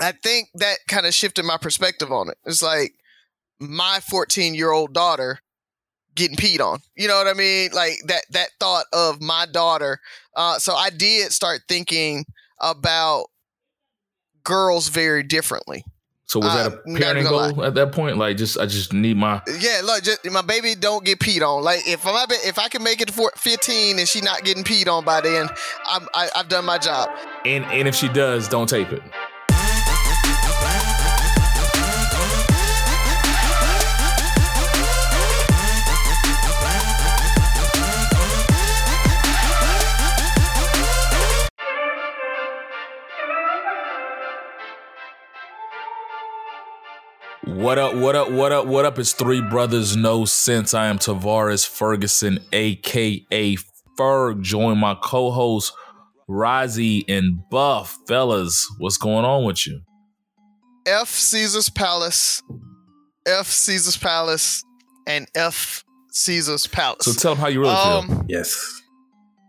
[0.00, 2.38] I think that kind of shifted my perspective on it.
[2.44, 2.94] It's like
[3.58, 5.40] my 14 year old daughter
[6.14, 6.80] getting peed on.
[6.96, 7.70] You know what I mean?
[7.72, 10.00] Like that that thought of my daughter.
[10.36, 12.24] Uh, so I did start thinking
[12.60, 13.26] about
[14.44, 15.84] girls very differently.
[16.26, 18.18] So was that a Uh, parenting goal at that point?
[18.18, 21.62] Like, just I just need my Yeah, look, just, my baby don't get peed on.
[21.62, 24.88] Like if ba- if I can make it for 15 and she not getting peed
[24.92, 25.48] on by then,
[25.86, 27.08] I'm, I, I've done my job.
[27.46, 29.02] and and if she does, don't tape it.
[47.58, 49.00] What up, what up, what up, what up?
[49.00, 50.74] It's Three Brothers No Sense.
[50.74, 53.56] I am Tavares Ferguson, aka
[53.98, 54.42] Ferg.
[54.42, 55.72] Join my co-host
[56.30, 57.98] Rozzy and Buff.
[58.06, 59.80] Fellas, what's going on with you?
[60.86, 62.44] F Caesar's Palace,
[63.26, 64.62] F Caesar's Palace,
[65.08, 67.06] and F Caesar's Palace.
[67.06, 68.14] So tell them how you really feel.
[68.18, 68.82] um, Yes.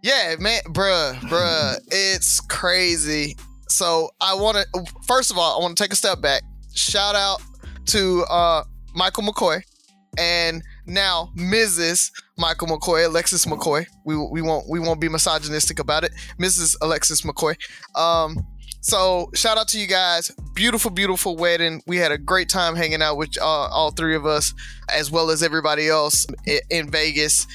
[0.02, 3.38] Yeah, man, bruh, bruh, it's crazy.
[3.70, 6.42] So I want to first of all, I want to take a step back.
[6.74, 7.42] Shout out
[7.90, 8.64] to uh,
[8.96, 9.62] Michael McCoy
[10.18, 12.12] and now Mrs.
[12.38, 13.86] Michael McCoy, Alexis McCoy.
[14.06, 16.76] We we won't we won't be misogynistic about it, Mrs.
[16.82, 17.56] Alexis McCoy.
[17.96, 18.38] Um,
[18.82, 20.32] so shout out to you guys.
[20.54, 21.82] Beautiful, beautiful wedding.
[21.86, 24.54] We had a great time hanging out with uh, all three of us,
[24.90, 27.46] as well as everybody else i- in Vegas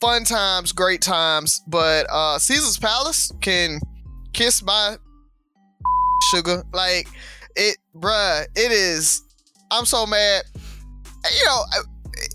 [0.00, 3.80] fun times, great times, but uh Caesar's Palace can
[4.34, 4.96] kiss my
[6.30, 6.62] sugar.
[6.72, 7.08] Like
[7.56, 9.22] it bruh, it is
[9.70, 10.44] I'm so mad.
[10.56, 11.62] You know,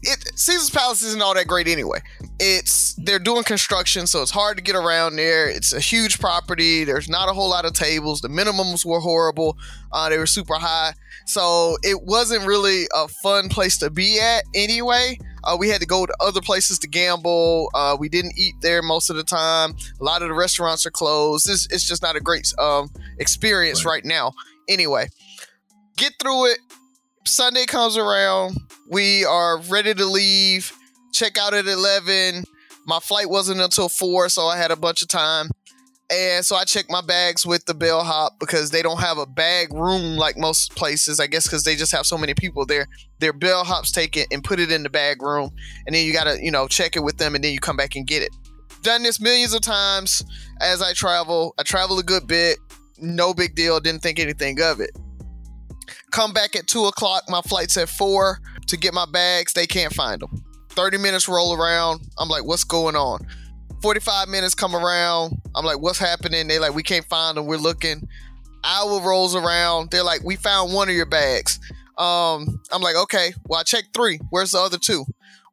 [0.04, 2.00] it Caesar's Palace isn't all that great anyway.
[2.40, 5.50] It's they're doing construction, so it's hard to get around there.
[5.50, 6.84] It's a huge property.
[6.84, 8.22] There's not a whole lot of tables.
[8.22, 9.58] The minimums were horrible.
[9.92, 10.94] Uh, they were super high.
[11.26, 15.18] So it wasn't really a fun place to be at anyway.
[15.44, 17.70] Uh, we had to go to other places to gamble.
[17.74, 19.76] Uh, we didn't eat there most of the time.
[20.00, 21.50] A lot of the restaurants are closed.
[21.50, 24.06] It's, it's just not a great um, experience right.
[24.06, 24.34] now.
[24.68, 25.08] Anyway,
[25.98, 26.60] get through it.
[27.26, 28.58] Sunday comes around.
[28.90, 30.72] We are ready to leave.
[31.14, 32.44] Check out at 11.
[32.86, 35.50] My flight wasn't until 4, so I had a bunch of time.
[36.12, 39.72] And so I checked my bags with the bellhop because they don't have a bag
[39.72, 41.22] room like most places.
[41.22, 42.88] I guess because they just have so many people there.
[43.20, 45.52] Their bellhops take it and put it in the bag room,
[45.86, 47.96] and then you gotta, you know, check it with them, and then you come back
[47.96, 48.36] and get it.
[48.82, 50.22] Done this millions of times
[50.60, 51.54] as I travel.
[51.58, 52.58] I travel a good bit.
[52.98, 53.80] No big deal.
[53.80, 54.92] Didn't think anything of it.
[56.12, 57.24] Come back at two o'clock.
[57.30, 59.54] My flight's at four to get my bags.
[59.54, 60.44] They can't find them.
[60.70, 62.02] 30 minutes roll around.
[62.18, 63.26] I'm like, what's going on?
[63.82, 65.42] 45 minutes come around.
[65.56, 66.48] I'm like, what's happening?
[66.48, 67.46] They like, we can't find them.
[67.46, 68.08] We're looking.
[68.64, 69.90] Hour rolls around.
[69.90, 71.60] They're like, we found one of your bags.
[71.98, 74.20] Um, I'm like, okay, well, I checked three.
[74.30, 75.06] Where's the other two?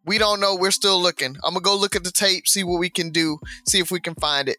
[0.04, 0.54] We don't know.
[0.54, 1.36] We're still looking.
[1.44, 4.00] I'm gonna go look at the tape, see what we can do, see if we
[4.00, 4.58] can find it.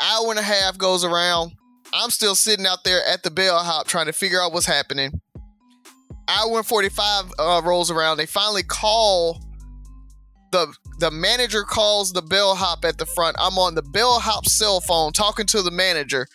[0.00, 1.52] Hour and a half goes around.
[1.92, 5.20] I'm still sitting out there at the bellhop trying to figure out what's happening.
[6.28, 8.16] Hour and 45 uh, rolls around.
[8.16, 9.40] They finally call
[10.52, 13.36] the the manager calls the bellhop at the front.
[13.38, 16.26] I'm on the bellhop cell phone talking to the manager,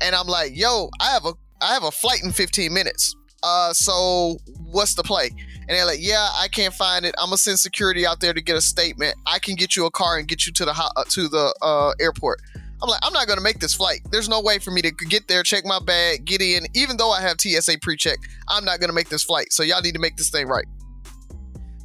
[0.00, 3.14] and I'm like, "Yo, I have a I have a flight in 15 minutes.
[3.42, 4.38] Uh, so
[4.70, 5.30] what's the play?"
[5.68, 7.14] And they're like, "Yeah, I can't find it.
[7.18, 9.16] I'm gonna send security out there to get a statement.
[9.26, 11.54] I can get you a car and get you to the ho- uh, to the
[11.62, 12.40] uh, airport."
[12.82, 14.00] I'm like, I'm not gonna make this flight.
[14.10, 16.66] There's no way for me to get there, check my bag, get in.
[16.74, 19.52] Even though I have TSA pre-check, I'm not gonna make this flight.
[19.52, 20.66] So y'all need to make this thing right.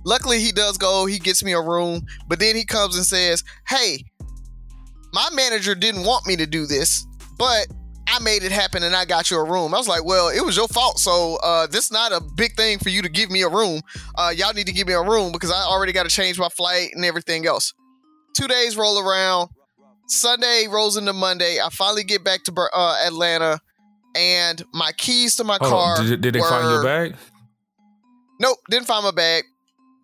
[0.03, 1.05] Luckily, he does go.
[1.05, 4.03] He gets me a room, but then he comes and says, "Hey,
[5.13, 7.05] my manager didn't want me to do this,
[7.37, 7.67] but
[8.07, 10.43] I made it happen and I got you a room." I was like, "Well, it
[10.43, 10.99] was your fault.
[10.99, 13.81] So uh, this is not a big thing for you to give me a room.
[14.15, 16.49] Uh, y'all need to give me a room because I already got to change my
[16.49, 17.73] flight and everything else."
[18.33, 19.49] Two days roll around.
[20.11, 21.59] Sunday rolls into Monday.
[21.63, 23.59] I finally get back to uh, Atlanta,
[24.15, 25.99] and my keys to my Hold car.
[25.99, 26.05] on.
[26.05, 27.15] Did, did they find your bag?
[28.39, 29.45] Nope, didn't find my bag.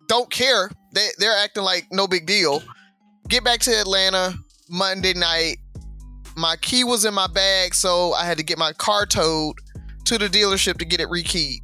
[0.08, 0.70] Don't care.
[0.94, 2.62] They they're acting like no big deal.
[3.28, 4.34] Get back to Atlanta
[4.70, 5.58] Monday night.
[6.36, 9.56] My key was in my bag, so I had to get my car towed
[10.06, 11.58] to the dealership to get it rekeyed.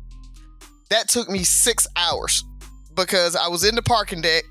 [0.90, 2.44] That took me six hours
[2.94, 4.44] because I was in the parking deck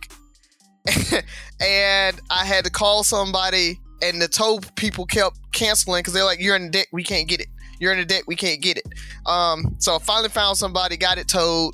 [1.62, 6.40] and I had to call somebody, and the tow people kept canceling because they're like,
[6.40, 7.48] "You're in the deck, we can't get it.
[7.80, 8.86] You're in the deck, we can't get it."
[9.26, 11.74] Um, so I finally found somebody, got it towed,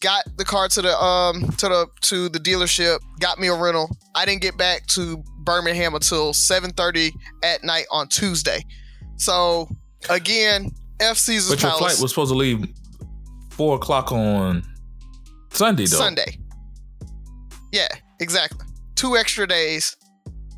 [0.00, 3.88] got the car to the um to the to the dealership, got me a rental.
[4.14, 7.12] I didn't get back to Birmingham until 7:30
[7.42, 8.64] at night on Tuesday.
[9.16, 9.68] So
[10.10, 10.70] again,
[11.00, 12.66] F Caesar's But your Palace flight was supposed to leave
[13.50, 14.62] four o'clock on
[15.50, 15.96] Sunday, though.
[15.96, 16.38] Sunday.
[17.72, 17.88] Yeah,
[18.20, 18.66] exactly.
[18.94, 19.96] Two extra days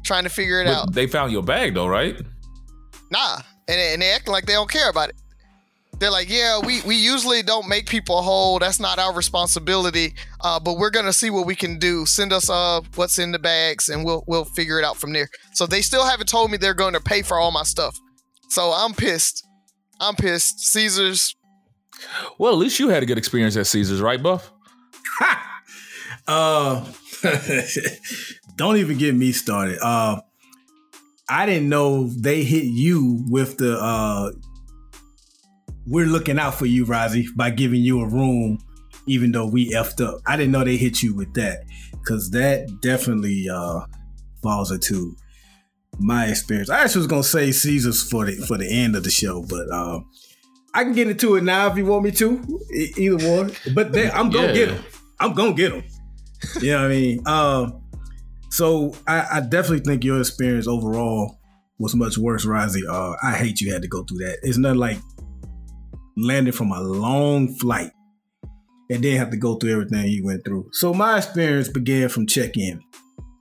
[0.06, 0.92] trying to figure it But out.
[0.94, 2.16] they found your bag, though, right?
[3.10, 3.38] Nah,
[3.68, 5.16] and, and they acting like they don't care about it.
[5.98, 8.58] They're like, yeah, we, we usually don't make people whole.
[8.58, 10.14] That's not our responsibility.
[10.42, 12.04] Uh, but we're gonna see what we can do.
[12.04, 15.28] Send us uh what's in the bags, and we'll we'll figure it out from there.
[15.54, 17.96] So they still haven't told me they're going to pay for all my stuff.
[18.50, 19.42] So I'm pissed.
[19.98, 20.60] I'm pissed.
[20.66, 21.34] Caesars.
[22.38, 24.52] Well, at least you had a good experience at Caesars, right, Buff?
[26.28, 26.84] uh,
[28.56, 29.78] don't even get me started.
[29.82, 30.20] Uh,
[31.28, 34.32] I didn't know they hit you with the uh,
[35.86, 38.58] we're looking out for you, Rozzy, by giving you a room,
[39.06, 40.20] even though we effed up.
[40.26, 43.80] I didn't know they hit you with that because that definitely uh,
[44.42, 45.16] falls into
[45.98, 46.70] my experience.
[46.70, 49.68] I actually was gonna say Caesars for the for the end of the show, but
[49.70, 50.00] uh,
[50.74, 52.60] I can get into it now if you want me to.
[52.96, 54.52] Either one, but they, I'm gonna Yeah.
[54.54, 54.84] get them.
[55.20, 55.84] I'm gonna get them.
[56.60, 57.26] You know what I mean?
[57.26, 57.82] Um,
[58.56, 61.38] so I, I definitely think your experience overall
[61.78, 62.80] was much worse, Rozzy.
[62.88, 64.38] Uh, I hate you had to go through that.
[64.42, 64.96] It's not like
[66.16, 67.90] landing from a long flight
[68.88, 70.70] and then have to go through everything you went through.
[70.72, 72.80] So my experience began from check-in.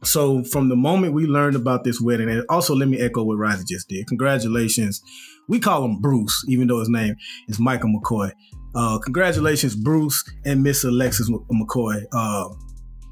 [0.04, 3.38] So from the moment we learned about this wedding, and also let me echo what
[3.38, 4.08] Rozzy just did.
[4.08, 5.02] Congratulations.
[5.48, 7.16] We call him Bruce, even though his name
[7.48, 8.34] is Michael McCoy.
[8.76, 12.04] Uh, congratulations, Bruce and Miss Alexis McCoy.
[12.12, 12.50] Uh,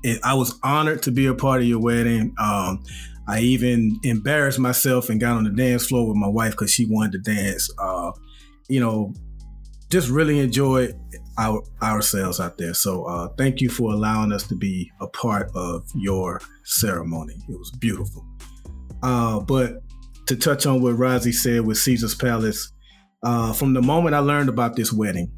[0.03, 2.35] it, I was honored to be a part of your wedding.
[2.39, 2.83] Um,
[3.27, 6.85] I even embarrassed myself and got on the dance floor with my wife because she
[6.85, 7.69] wanted to dance.
[7.79, 8.11] Uh,
[8.67, 9.13] you know,
[9.89, 11.00] just really enjoyed
[11.38, 12.73] our ourselves out there.
[12.73, 17.35] So uh, thank you for allowing us to be a part of your ceremony.
[17.47, 18.25] It was beautiful.
[19.01, 19.81] Uh, but
[20.27, 22.71] to touch on what Rozzy said with Caesar's Palace,
[23.23, 25.31] uh, from the moment I learned about this wedding,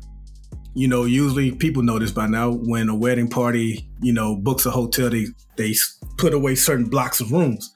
[0.75, 2.51] you know, usually people know this by now.
[2.51, 5.73] When a wedding party, you know, books a hotel, they they
[6.17, 7.73] put away certain blocks of rooms,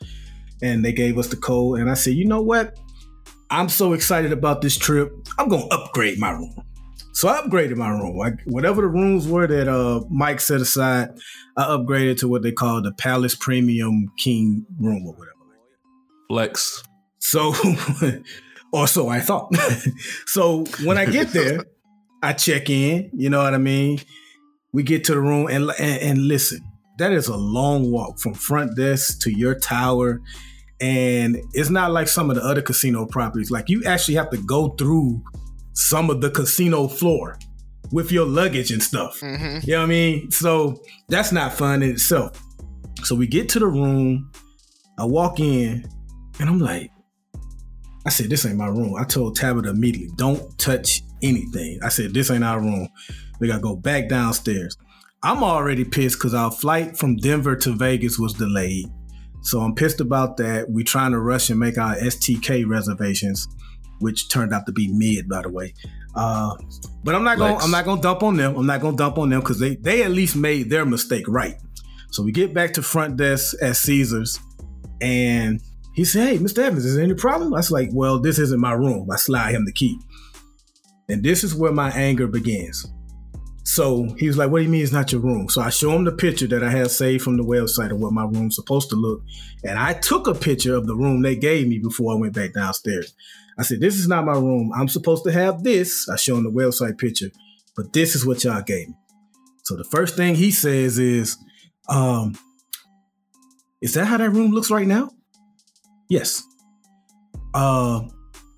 [0.61, 1.79] and they gave us the code.
[1.79, 2.77] And I said, you know what?
[3.49, 5.11] I'm so excited about this trip.
[5.39, 6.53] I'm gonna upgrade my room.
[7.13, 8.19] So I upgraded my room.
[8.21, 11.09] I, whatever the rooms were that uh, Mike set aside,
[11.57, 15.35] I upgraded to what they call the Palace Premium King room or whatever.
[16.29, 16.83] Flex.
[17.19, 17.53] So,
[18.73, 19.53] or so I thought.
[20.27, 21.65] so when I get there,
[22.21, 23.09] I check in.
[23.13, 23.99] You know what I mean?
[24.73, 26.59] We get to the room and, and and listen.
[26.97, 30.19] That is a long walk from front desk to your tower,
[30.81, 33.51] and it's not like some of the other casino properties.
[33.51, 35.23] Like you actually have to go through
[35.73, 37.39] some of the casino floor
[37.91, 39.19] with your luggage and stuff.
[39.21, 40.31] hmm You know what I mean?
[40.31, 42.41] So that's not fun in itself.
[43.03, 44.29] So we get to the room.
[44.97, 45.87] I walk in
[46.39, 46.91] and I'm like,
[48.05, 48.95] I said, this ain't my room.
[48.95, 51.79] I told Tabitha immediately, don't touch anything.
[51.83, 52.89] I said, this ain't our room.
[53.39, 54.77] We gotta go back downstairs.
[55.21, 58.87] I'm already pissed because our flight from Denver to Vegas was delayed.
[59.41, 60.69] So I'm pissed about that.
[60.69, 63.47] We're trying to rush and make our STK reservations,
[63.99, 65.73] which turned out to be mid, by the way.
[66.15, 66.55] Uh,
[67.03, 67.65] but I'm not gonna Lex.
[67.65, 68.55] I'm not gonna dump on them.
[68.55, 71.55] I'm not gonna dump on them because they they at least made their mistake right.
[72.11, 74.39] So we get back to front desk at Caesars,
[75.01, 75.61] and
[75.93, 76.59] he said, "Hey, Mr.
[76.59, 79.53] Evans, is there any problem?" I was like, "Well, this isn't my room." I slide
[79.53, 79.99] him the key,
[81.09, 82.85] and this is where my anger begins.
[83.63, 85.91] So he was like, "What do you mean it's not your room?" So I show
[85.91, 88.89] him the picture that I had saved from the website of what my room's supposed
[88.89, 89.21] to look,
[89.63, 92.53] and I took a picture of the room they gave me before I went back
[92.53, 93.13] downstairs.
[93.59, 94.71] I said, "This is not my room.
[94.75, 97.29] I'm supposed to have this." I show him the website picture,
[97.75, 98.95] but this is what y'all gave me.
[99.63, 101.37] So the first thing he says is,
[101.89, 102.35] um,
[103.81, 105.11] "Is that how that room looks right now?"
[106.09, 106.43] Yes.
[107.53, 108.01] Uh,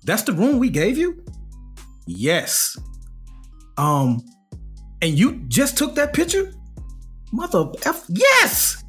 [0.04, 1.21] that's the room we gave you.
[2.06, 2.76] Yes.
[3.78, 4.24] Um,
[5.00, 6.52] and you just took that picture,
[7.32, 8.04] mother f.
[8.08, 8.84] Yes.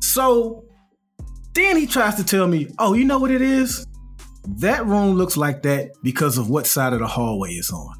[0.00, 0.64] So
[1.54, 3.86] then he tries to tell me, "Oh, you know what it is?
[4.58, 7.94] That room looks like that because of what side of the hallway it's on."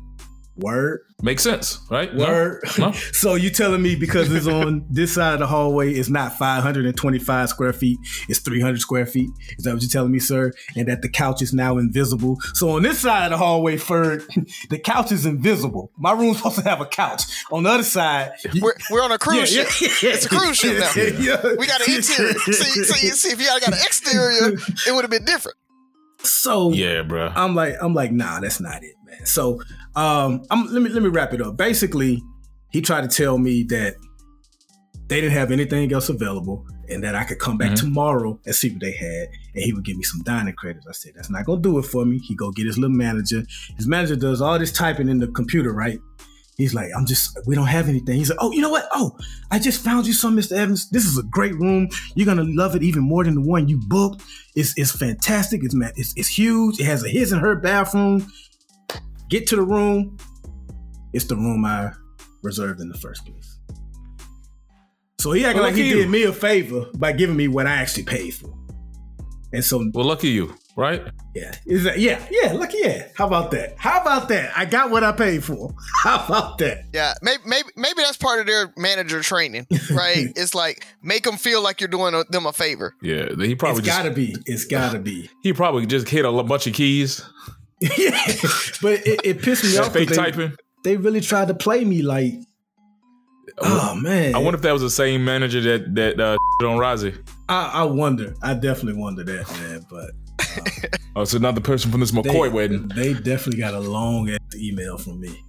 [0.57, 1.01] Word.
[1.23, 2.15] Makes sense, right?
[2.15, 2.63] Word.
[2.79, 2.93] No?
[3.13, 7.49] so you telling me because it's on this side of the hallway, it's not 525
[7.49, 9.31] square feet, it's 300 square feet.
[9.59, 10.53] Is that what you're telling me, sir?
[10.77, 12.39] And that the couch is now invisible.
[12.53, 14.23] So on this side of the hallway, Ferg,
[14.71, 15.91] the couch is invisible.
[15.97, 17.23] My room's supposed to have a couch.
[17.51, 20.03] On the other side, We're, we're on a cruise Yeah, ship.
[20.03, 20.15] yeah, yeah.
[20.17, 20.93] It's a cruise ship now.
[21.03, 21.55] Yeah.
[21.59, 22.35] We got an interior.
[22.35, 24.53] see, see, see, if you had got an exterior,
[24.87, 25.57] it would have been different.
[26.25, 27.33] So Yeah, bro.
[27.35, 29.25] I'm like, I'm like, nah, that's not it, man.
[29.26, 29.61] So,
[29.97, 31.57] um, I'm let me let me wrap it up.
[31.57, 32.23] Basically,
[32.71, 33.95] he tried to tell me that
[35.09, 37.76] they didn't have anything else available, and that I could come back Mhm.
[37.81, 39.28] tomorrow and see what they had.
[39.57, 40.85] and he would give me some dining credits.
[40.88, 42.19] I said, that's not gonna do it for me.
[42.19, 43.45] He go get his little manager.
[43.76, 46.00] His manager does all this typing in the computer, right?
[46.57, 48.17] He's like, I'm just, we don't have anything.
[48.17, 48.89] He's like, oh, you know what?
[48.93, 49.17] Oh,
[49.51, 50.53] I just found you some, Mr.
[50.53, 50.89] Evans.
[50.91, 51.89] This is a great room.
[52.15, 54.23] You're gonna love it even more than the one you booked.
[54.55, 55.65] It's it's fantastic.
[55.65, 56.79] It's it's, it's huge.
[56.79, 58.27] It has a his and her bathroom.
[59.29, 60.17] Get to the room.
[61.13, 61.93] It's the room I
[62.43, 63.59] reserved in the first place.
[65.19, 67.77] So he acted Well, like he did me a favor by giving me what I
[67.77, 68.53] actually paid for.
[69.53, 71.02] And so Well, lucky you, right?
[71.35, 73.09] yeah, is that yeah, yeah, look, yeah.
[73.16, 73.75] How about that?
[73.76, 74.57] How about that?
[74.57, 75.75] I got what I paid for.
[76.02, 76.85] How about that?
[76.93, 80.26] Yeah, maybe maybe maybe that's part of their manager training, right?
[80.37, 82.95] it's like make them feel like you're doing them a favor.
[83.02, 84.37] Yeah, he probably it's just gotta be.
[84.47, 85.31] It's gotta be.
[85.43, 87.23] he probably just hit a bunch of keys,
[87.81, 88.19] yeah.
[88.83, 89.93] But it, it pissed me off.
[89.93, 90.52] fake They, typing.
[90.85, 92.35] they really tried to play me like,
[93.59, 94.35] oh man.
[94.35, 97.16] I wonder if that was the same manager that that uh, on Rozzy.
[97.49, 98.35] I, I wonder.
[98.43, 99.87] I definitely wonder that, man.
[99.90, 100.11] But
[101.17, 102.88] Oh, it's another person from this they, McCoy wedding.
[102.88, 105.45] they definitely got a long ass email from me.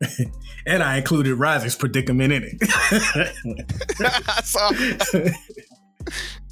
[0.66, 2.58] and I included Rozzy's predicament in it.
[4.44, 4.70] so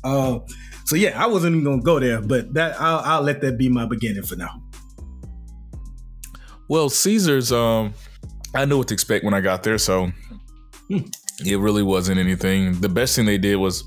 [0.05, 0.45] um,
[0.85, 3.71] so yeah, I wasn't even gonna go there, but that I'll, I'll let that be
[3.71, 4.63] my beginning for now.
[6.69, 7.95] Well, Caesars, um,
[8.55, 10.13] I knew what to expect when I got there, so
[10.89, 10.99] Hmm.
[11.47, 12.81] it really wasn't anything.
[12.81, 13.85] The best thing they did was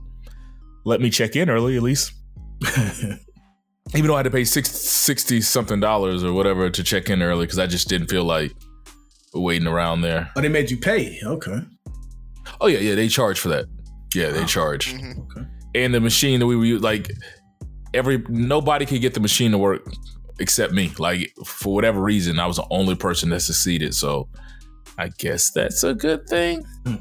[0.83, 2.11] let me check in early, at least.
[3.95, 7.21] Even though I had to pay six, 60 something dollars or whatever to check in
[7.21, 8.51] early because I just didn't feel like
[9.33, 10.31] waiting around there.
[10.35, 11.19] oh, they made you pay.
[11.23, 11.59] Okay.
[12.61, 13.65] Oh, yeah, yeah, they charge for that.
[14.15, 14.45] Yeah, they Oh.
[14.45, 14.93] charge.
[14.93, 15.19] mhm.
[15.31, 15.47] Okay.
[15.75, 17.11] and the machine that we were like
[17.95, 19.81] every nobody could get the machine to work
[20.39, 24.27] except me like for whatever reason i was the only person that succeeded so
[24.99, 26.63] i guess that's a good thing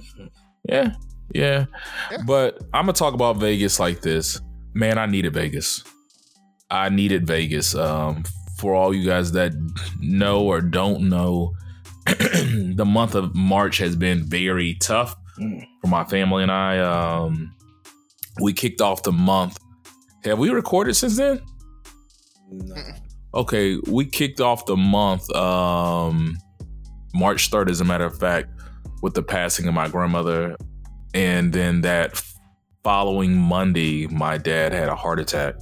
[0.69, 0.93] yeah
[1.35, 1.67] yeah,
[2.11, 2.19] Yeah.
[2.27, 4.41] but i'm gonna talk about vegas like this
[4.75, 5.83] man i needed vegas
[6.73, 8.25] i needed vegas um
[8.59, 9.53] for all you guys that
[10.01, 11.53] know or don't know
[12.07, 15.15] the month of march has been very tough
[15.81, 17.55] for my family and i um
[18.41, 19.59] we kicked off the month.
[20.25, 21.41] Have we recorded since then?
[22.51, 22.77] Nah.
[23.35, 26.37] Okay, we kicked off the month um
[27.15, 28.49] March 3rd as a matter of fact
[29.03, 30.57] with the passing of my grandmother
[31.15, 32.23] and then that
[32.85, 35.55] following Monday my dad had a heart attack.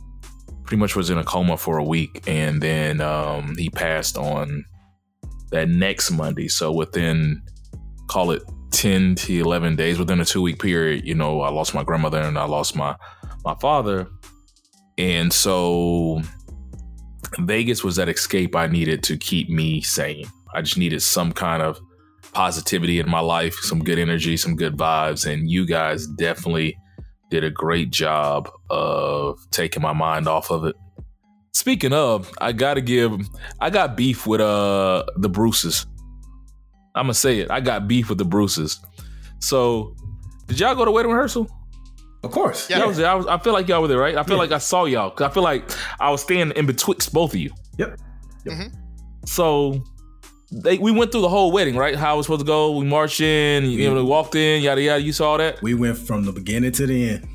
[0.70, 4.64] Pretty much was in a coma for a week and then um he passed on
[5.50, 6.46] that next Monday.
[6.46, 7.42] So within
[8.06, 11.74] call it 10 to 11 days within a two week period you know i lost
[11.74, 12.94] my grandmother and i lost my
[13.44, 14.08] my father
[14.96, 16.20] and so
[17.40, 20.24] vegas was that escape i needed to keep me sane
[20.54, 21.80] i just needed some kind of
[22.32, 26.76] positivity in my life some good energy some good vibes and you guys definitely
[27.30, 30.76] did a great job of taking my mind off of it
[31.52, 33.12] speaking of i gotta give
[33.60, 35.87] i got beef with uh the bruces
[36.92, 37.52] I'm gonna say it.
[37.52, 38.80] I got beef with the Bruces.
[39.38, 39.94] So,
[40.49, 41.49] did y'all go to wedding rehearsal?
[42.25, 42.68] Of course.
[42.68, 42.78] Yeah.
[42.80, 43.08] Y'all was there.
[43.08, 44.16] I, was, I feel like y'all were there, right?
[44.16, 44.40] I feel Yeah.
[44.42, 45.08] like I saw y'all.
[45.12, 45.70] Cause I feel like
[46.00, 47.52] I was standing in betwixt both of you.
[47.78, 47.96] Yep.
[49.25, 49.84] So,
[50.52, 51.95] they we went through the whole wedding, right?
[51.95, 52.76] How it was supposed to go.
[52.76, 53.64] We marched in.
[53.64, 54.62] You know, we walked in.
[54.62, 55.02] Yada yada.
[55.02, 55.62] You saw that.
[55.62, 57.28] We went from the beginning to the end.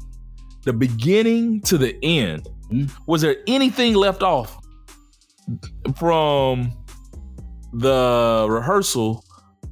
[0.64, 2.48] The beginning to the end.
[2.72, 2.92] Mhm.
[3.08, 4.58] Was there anything left off
[5.98, 6.74] from
[7.74, 9.24] the rehearsal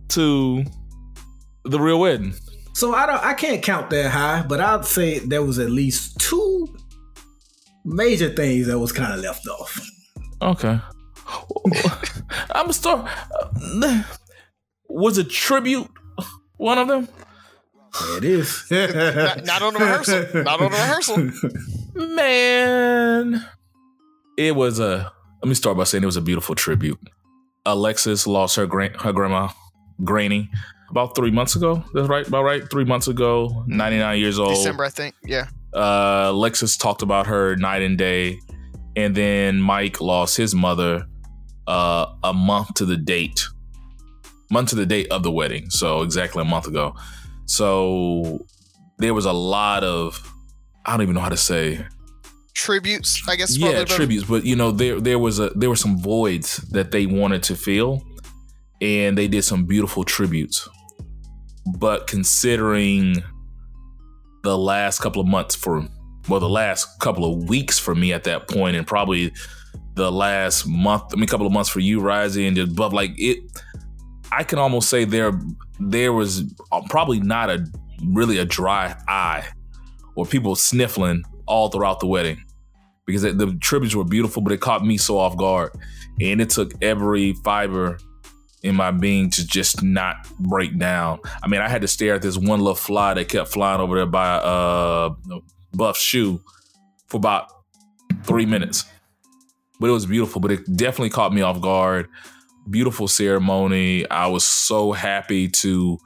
[0.10, 0.64] to
[1.66, 2.34] the real wedding?
[2.76, 6.18] So I don't I can't count that high, but I'd say there was at least
[6.20, 6.68] two
[7.86, 9.80] major things that was kind of left off.
[10.42, 10.80] Okay.
[12.52, 13.10] I'm a star.
[14.90, 15.90] Was a tribute
[16.58, 17.08] one of them?
[18.18, 18.66] It is.
[18.72, 20.44] not, not on the rehearsal.
[20.44, 22.16] Not on the rehearsal.
[22.16, 23.46] Man,
[24.38, 25.12] it was a.
[25.42, 27.00] Let me start by saying it was a beautiful tribute.
[27.66, 29.50] Alexis lost her gran- her grandma,
[30.04, 30.50] Granny,
[30.90, 31.84] about three months ago.
[31.94, 32.70] That's right, about right.
[32.70, 34.56] Three months ago, 99 years old.
[34.56, 35.16] December, I think.
[35.24, 35.48] Yeah.
[35.74, 38.40] uh, Lexus talked about her night and day,
[38.96, 41.06] and then Mike lost his mother
[41.68, 43.42] uh, a month to the date,
[44.52, 45.70] month to the date of the wedding.
[45.70, 46.96] So exactly a month ago.
[47.46, 48.46] So
[48.98, 50.30] there was a lot of
[50.86, 51.86] I don't even know how to say
[52.54, 53.58] Tributes, I guess.
[53.58, 57.08] yeah tributes, but you know there there was a there were some voids that they
[57.08, 58.04] wanted to fill,
[58.80, 60.70] and they did some beautiful tributes.
[61.78, 63.24] But considering
[64.44, 65.88] the last couple of months for
[66.30, 69.34] well the last couple of weeks for me at that point and probably
[69.96, 72.94] the last month I mean a couple of months for you rising and just above
[72.94, 73.40] like it
[74.32, 75.40] I can almost say there
[75.80, 77.66] there was uh, probably not a
[78.06, 79.46] really a dry eye
[80.16, 82.44] or people sniffling all throughout the wedding
[83.06, 85.72] because it, the tributes were beautiful, but it caught me so off guard,
[86.22, 87.98] and it took every fiber
[88.62, 91.20] in my being to just not break down.
[91.44, 93.96] I mean, I had to stare at this one little fly that kept flying over
[93.96, 95.10] there by uh
[95.74, 96.42] Buff's shoe
[97.08, 97.52] for about
[98.24, 98.86] three minutes.
[99.84, 102.08] But it was beautiful, but it definitely caught me off guard.
[102.70, 104.10] Beautiful ceremony.
[104.10, 105.98] I was so happy to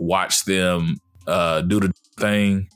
[0.00, 0.96] watch them
[1.28, 2.68] uh, do the thing.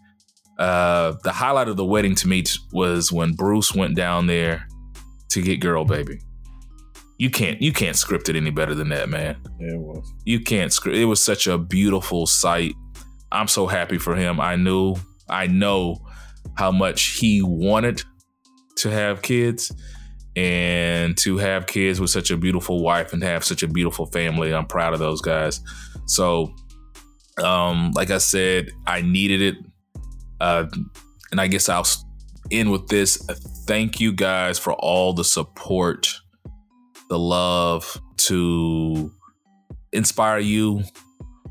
[0.57, 4.69] Uh, the highlight of the wedding to me was when Bruce went down there
[5.31, 6.21] to get girl baby.
[7.19, 9.37] You can't you can't script it any better than that, man.
[9.59, 10.09] Yeah, it was.
[10.25, 10.97] You can't script.
[10.97, 12.75] It was such a beautiful sight.
[13.33, 14.39] I'm so happy for him.
[14.39, 14.95] I knew,
[15.29, 16.07] I know
[16.57, 18.05] how much he wanted
[18.77, 19.73] to have kids
[20.37, 24.53] and to have kids with such a beautiful wife and have such a beautiful family.
[24.53, 25.61] I'm proud of those guys.
[26.07, 26.55] So,
[27.43, 29.57] um, like I said, I needed it.
[30.41, 30.67] Uh,
[31.31, 31.87] and I guess I'll
[32.51, 33.17] end with this.
[33.67, 36.09] Thank you guys for all the support,
[37.09, 39.13] the love to
[39.93, 40.83] inspire you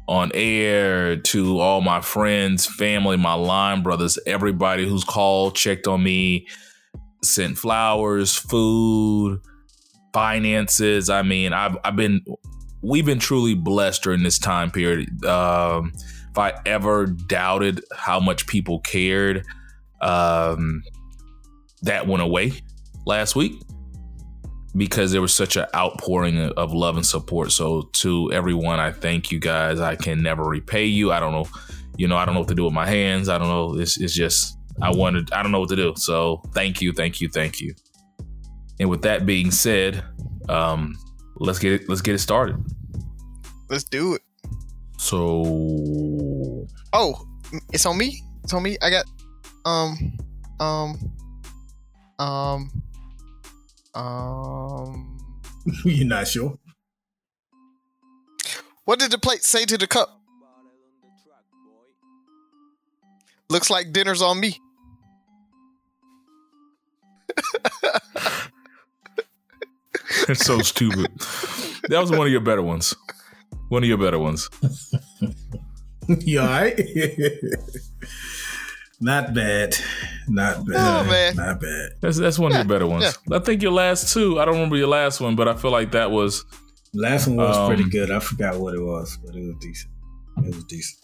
[0.08, 6.04] on air, to all my friends, family, my line brothers, everybody who's called, checked on
[6.04, 6.46] me,
[7.24, 9.42] sent flowers, food,
[10.14, 11.10] finances.
[11.10, 12.22] I mean, I've I've been
[12.82, 15.24] we've been truly blessed during this time period.
[15.26, 15.94] Um,
[16.30, 19.46] if I ever doubted how much people cared,
[20.02, 20.84] um,
[21.84, 22.54] that went away
[23.06, 23.62] last week
[24.76, 27.52] because there was such an outpouring of love and support.
[27.52, 29.80] So to everyone, I thank you guys.
[29.80, 31.12] I can never repay you.
[31.12, 31.46] I don't know,
[31.98, 33.30] you know, I don't know what to do with my hands.
[33.30, 33.80] I don't know.
[33.80, 35.32] It's, it's just I wanted.
[35.32, 35.94] I don't know what to do.
[35.96, 37.74] So thank you, thank you, thank you.
[38.80, 40.04] And with that being said,
[40.50, 40.96] um,
[41.38, 41.90] let's get it.
[41.90, 42.58] Let's get it started.
[43.70, 44.22] Let's do it.
[44.98, 47.28] So, Oh,
[47.72, 48.24] it's on me.
[48.44, 48.78] It's on me.
[48.82, 49.06] I got
[49.66, 50.18] um
[50.60, 50.98] um
[52.20, 52.70] um
[53.96, 55.18] um
[55.86, 56.58] You're not sure?
[58.86, 60.20] what did the plate say to the cup?
[63.50, 64.60] Looks like dinner's on me.
[70.30, 71.08] it's so stupid.
[71.90, 72.96] That was one of your better ones.
[73.70, 74.50] One of your better ones.
[76.08, 76.80] you all right?
[79.02, 79.76] not bad.
[80.28, 80.76] Not bad.
[81.06, 81.36] Oh, man.
[81.36, 81.92] Not bad.
[82.02, 83.18] That's that's one of your better ones.
[83.32, 84.40] I think your last two.
[84.40, 86.46] I don't remember your last one, but I feel like that was
[86.94, 88.12] Last one was Um, pretty good.
[88.12, 89.92] I forgot what it was, but it was decent.
[90.46, 91.00] It was decent.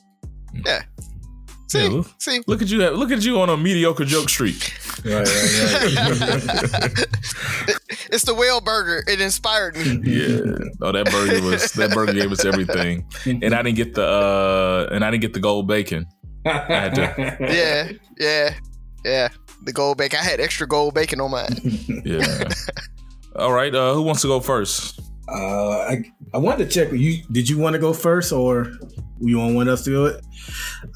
[1.70, 2.42] See, Yeah, look- see.
[2.48, 2.90] look at you.
[2.90, 4.74] Look at you on a mediocre joke streak.
[5.06, 6.92] Right, right, right.
[8.12, 9.04] it's the whale burger.
[9.08, 10.02] It inspired me.
[10.04, 10.58] Yeah.
[10.82, 14.90] Oh, that burger was that burger gave us everything, and I didn't get the uh
[14.92, 16.06] and I didn't get the gold bacon.
[16.44, 18.56] had Yeah, yeah,
[19.06, 19.30] yeah.
[19.64, 20.20] The gold bacon.
[20.22, 21.56] I had extra gold bacon on mine.
[22.04, 22.50] Yeah.
[23.36, 23.74] All right.
[23.76, 25.00] Uh, who wants to go first?
[25.32, 27.24] Uh, I I wanted to check with you.
[27.32, 28.72] Did you want to go first, or
[29.20, 30.24] you want us to do it?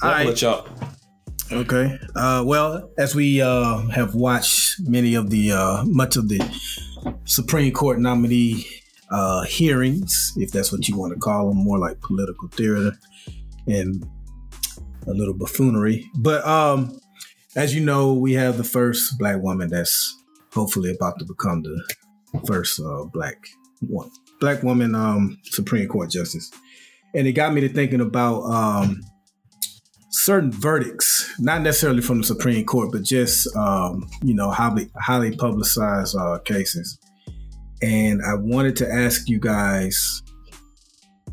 [0.02, 0.42] All right.
[0.42, 0.68] y'all.
[1.52, 2.00] Okay.
[2.16, 6.40] Uh, well, as we uh, have watched many of the uh, much of the
[7.26, 8.66] Supreme Court nominee
[9.12, 12.94] uh, hearings, if that's what you want to call them, more like political theater
[13.68, 14.04] and
[15.08, 16.10] a little buffoonery.
[16.16, 17.00] But um,
[17.56, 20.18] as you know, we have the first black woman that's
[20.54, 21.84] hopefully about to become the
[22.48, 23.38] first uh, black
[23.82, 24.10] one,
[24.44, 26.52] black woman um, Supreme Court justice,
[27.16, 28.44] and it got me to thinking about.
[28.44, 29.02] Um,
[30.16, 35.36] certain verdicts, not necessarily from the Supreme Court, but just um, you know highly highly
[35.36, 37.00] publicized uh, cases.
[37.82, 40.22] And I wanted to ask you guys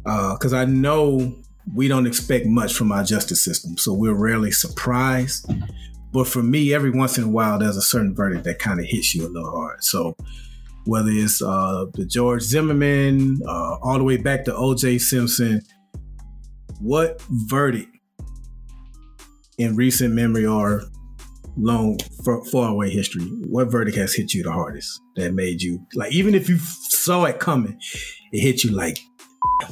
[0.02, 1.36] because I know
[1.74, 5.52] we don't expect much from our justice system, so we're rarely surprised.
[6.12, 8.86] But for me, every once in a while, there's a certain verdict that kind of
[8.86, 9.84] hits you a little hard.
[9.84, 10.16] So
[10.86, 14.98] whether it's uh, the George Zimmerman, uh, all the way back to O.J.
[14.98, 15.62] Simpson,
[16.80, 17.88] what verdict
[19.58, 20.82] in recent memory or
[21.56, 25.84] long far, far away history what verdict has hit you the hardest that made you
[25.94, 27.78] like even if you saw it coming
[28.32, 28.98] it hit you like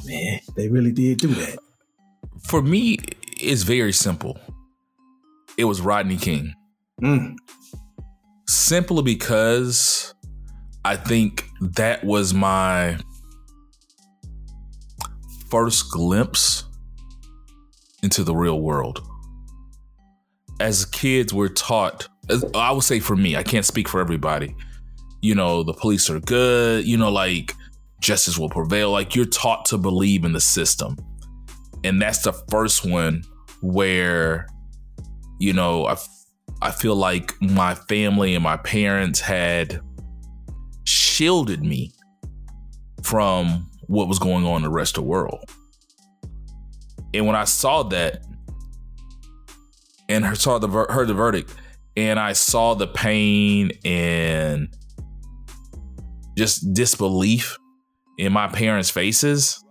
[0.05, 1.57] man they really did do that
[2.43, 2.97] For me,
[3.39, 4.39] it's very simple.
[5.57, 6.53] It was Rodney King.
[7.03, 7.35] Mm.
[8.47, 10.13] simply because
[10.85, 12.97] I think that was my
[15.49, 16.63] first glimpse
[18.03, 19.05] into the real world.
[20.59, 22.07] As kids, we're taught,
[22.53, 24.55] I would say for me, I can't speak for everybody.
[25.21, 27.53] You know, the police are good, you know, like
[27.99, 28.91] justice will prevail.
[28.91, 30.95] Like you're taught to believe in the system.
[31.83, 33.23] And that's the first one
[33.61, 34.47] where,
[35.39, 35.97] you know, I
[36.61, 39.81] I feel like my family and my parents had
[41.19, 41.91] shielded me
[43.03, 45.43] from what was going on in the rest of the world.
[47.13, 48.23] And when I saw that
[50.07, 51.53] and her, saw the heard the verdict,
[51.97, 54.69] and I saw the pain and
[56.37, 57.57] just disbelief
[58.17, 59.61] in my parents' faces.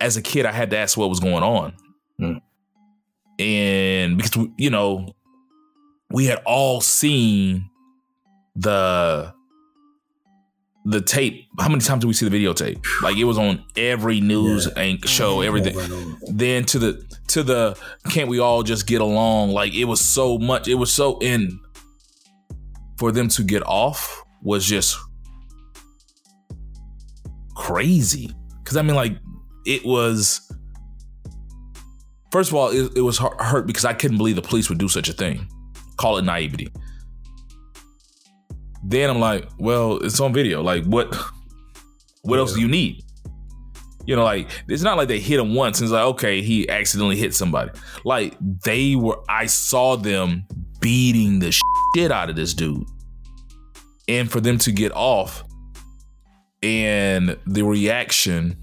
[0.00, 1.72] As a kid, I had to ask what was going on.
[2.20, 2.40] Mm.
[3.40, 5.16] And because, you know,
[6.10, 7.68] we had all seen
[8.54, 9.34] the
[10.88, 11.46] the tape.
[11.58, 12.82] How many times did we see the videotape?
[13.02, 14.96] Like it was on every news yeah.
[15.04, 15.46] show, mm-hmm.
[15.46, 16.16] everything.
[16.34, 19.50] Then to the to the can't we all just get along?
[19.50, 20.66] Like it was so much.
[20.66, 21.60] It was so in
[22.96, 24.98] for them to get off was just
[27.54, 28.34] crazy.
[28.64, 29.18] Cause I mean, like
[29.66, 30.44] it was.
[32.30, 34.88] First of all, it, it was hurt because I couldn't believe the police would do
[34.88, 35.48] such a thing.
[35.96, 36.68] Call it naivety.
[38.82, 40.62] Then I'm like, well, it's on video.
[40.62, 41.14] Like, what?
[42.22, 42.40] What yeah.
[42.40, 43.04] else do you need?
[44.06, 46.68] You know, like it's not like they hit him once and it's like, okay, he
[46.68, 47.70] accidentally hit somebody.
[48.04, 50.44] Like they were, I saw them
[50.80, 51.52] beating the
[51.94, 52.86] shit out of this dude,
[54.08, 55.44] and for them to get off,
[56.62, 58.56] and the reaction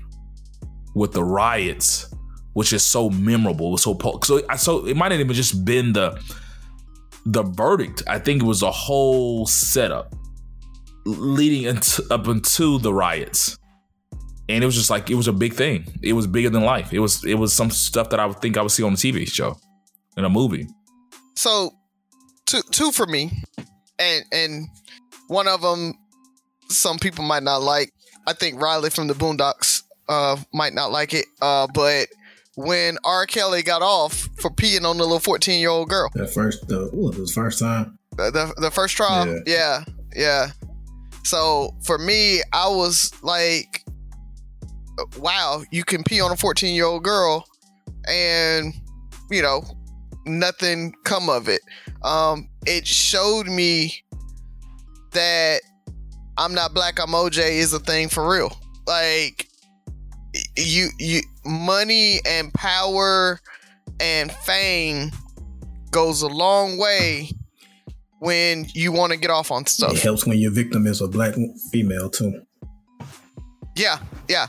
[0.95, 2.11] with the riots,
[2.53, 6.19] which is so memorable, so so so it might not even just been the
[7.25, 10.15] the verdict, I think it was a whole setup
[11.05, 13.57] leading into, up into the riots.
[14.47, 15.87] And it was just like it was a big thing.
[16.03, 16.93] It was bigger than life.
[16.93, 18.95] It was it was some stuff that I would think I would see on a
[18.95, 19.57] TV show,
[20.17, 20.67] in a movie.
[21.35, 21.71] So,
[22.45, 23.31] two two for me,
[23.97, 24.67] and and
[25.29, 25.95] one of them,
[26.69, 27.91] some people might not like.
[28.27, 32.07] I think Riley from the Boondocks uh, might not like it, uh, but
[32.55, 33.25] when R.
[33.25, 36.09] Kelly got off for peeing on the little 14 year old girl.
[36.13, 37.97] That first, the, what, was first time?
[38.17, 39.27] The, the, the first trial?
[39.27, 39.41] Yeah.
[39.45, 39.83] yeah.
[40.15, 40.47] Yeah.
[41.23, 43.83] So for me, I was like,
[45.17, 47.45] wow, you can pee on a 14 year old girl
[48.07, 48.73] and,
[49.29, 49.63] you know,
[50.25, 51.61] nothing come of it.
[52.03, 54.03] Um, it showed me
[55.11, 55.61] that
[56.37, 58.55] I'm not black, I'm OJ is a thing for real.
[58.85, 59.47] Like,
[60.57, 63.39] you you money and power
[63.99, 65.11] and fame
[65.91, 67.29] goes a long way
[68.19, 69.93] when you want to get off on stuff.
[69.93, 71.35] It helps when your victim is a black
[71.71, 72.41] female too.
[73.75, 74.47] Yeah, yeah.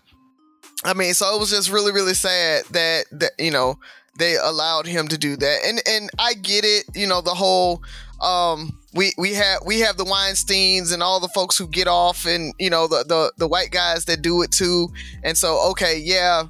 [0.84, 3.78] I mean, so it was just really, really sad that that you know
[4.18, 6.84] they allowed him to do that, and and I get it.
[6.94, 7.82] You know, the whole
[8.22, 12.26] um we we have we have the Weinstein's and all the folks who get off,
[12.26, 14.88] and you know the the the white guys that do it too.
[15.22, 16.44] And so, okay, yeah,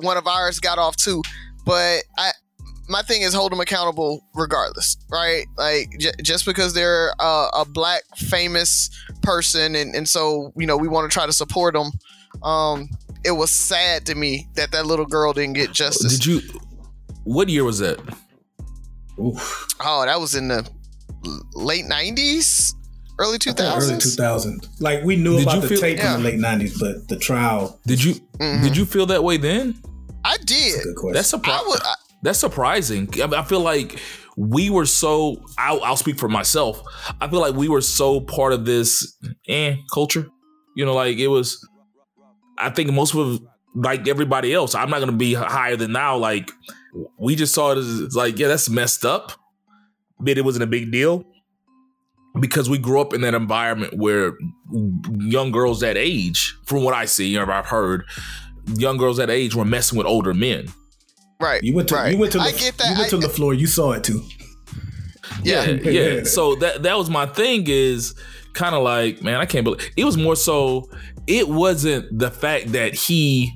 [0.00, 1.22] one of ours got off too,
[1.64, 2.32] but I
[2.88, 5.46] my thing is hold them accountable regardless, right?
[5.56, 8.90] Like j- just because they're uh, a black famous
[9.22, 11.90] person, and and so you know we want to try to support them.
[12.42, 12.88] Um,
[13.24, 16.18] it was sad to me that that little girl didn't get justice.
[16.18, 16.40] Did you?
[17.24, 18.00] What year was that?
[19.18, 19.68] Oof.
[19.78, 20.68] Oh, that was in the
[21.54, 22.74] late '90s,
[23.18, 23.90] early 2000s.
[23.90, 24.68] Early 2000.
[24.80, 26.16] Like we knew did about the feel, tape yeah.
[26.16, 27.80] in the late '90s, but the trial.
[27.86, 28.62] Did you mm-hmm.
[28.62, 29.80] did you feel that way then?
[30.24, 30.80] I did.
[30.84, 31.80] That's, That's surprising.
[32.22, 33.08] That's surprising.
[33.20, 33.98] I feel like
[34.36, 35.42] we were so.
[35.58, 36.82] I'll, I'll, speak for myself.
[37.20, 39.16] I feel like we were so part of this
[39.48, 40.28] eh culture.
[40.76, 41.66] You know, like it was.
[42.58, 43.40] I think most of
[43.74, 44.74] like everybody else.
[44.74, 46.16] I'm not gonna be higher than now.
[46.16, 46.50] Like
[47.18, 49.32] we just saw it as like, yeah, that's messed up
[50.24, 51.24] that it wasn't a big deal
[52.40, 54.36] because we grew up in that environment where
[55.18, 58.04] young girls that age, from what I see or I've heard,
[58.76, 60.66] young girls that age were messing with older men.
[61.40, 61.62] Right.
[61.62, 62.12] You went to right.
[62.12, 62.90] you went to the, I get that.
[62.92, 63.52] you went to the floor.
[63.52, 64.22] You saw it too.
[65.42, 66.22] Yeah, yeah.
[66.22, 67.64] So that that was my thing.
[67.66, 68.14] Is
[68.52, 70.88] kind of like, man, I can't believe it was more so.
[71.26, 73.52] It wasn't the fact that he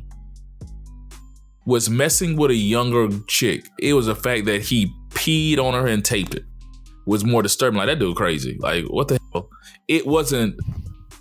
[1.64, 3.66] was messing with a younger chick.
[3.80, 6.44] It was the fact that he peed on her and taped it
[7.06, 7.78] was more disturbing.
[7.78, 8.56] Like that dude crazy.
[8.60, 9.48] Like what the hell?
[9.88, 10.60] It wasn't.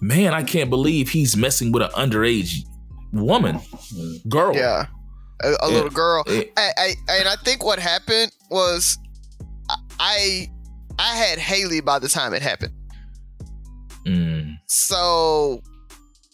[0.02, 2.66] Man, I can't believe he's messing with an underage
[3.14, 3.60] woman,
[4.28, 4.56] girl.
[4.56, 4.88] Yeah,
[5.42, 6.24] a, a little girl.
[6.28, 8.98] It, I, I, and I think what happened was,
[10.00, 10.50] I,
[11.00, 12.74] I had Haley by the time it happened.
[14.06, 14.58] Mm.
[14.68, 15.62] So,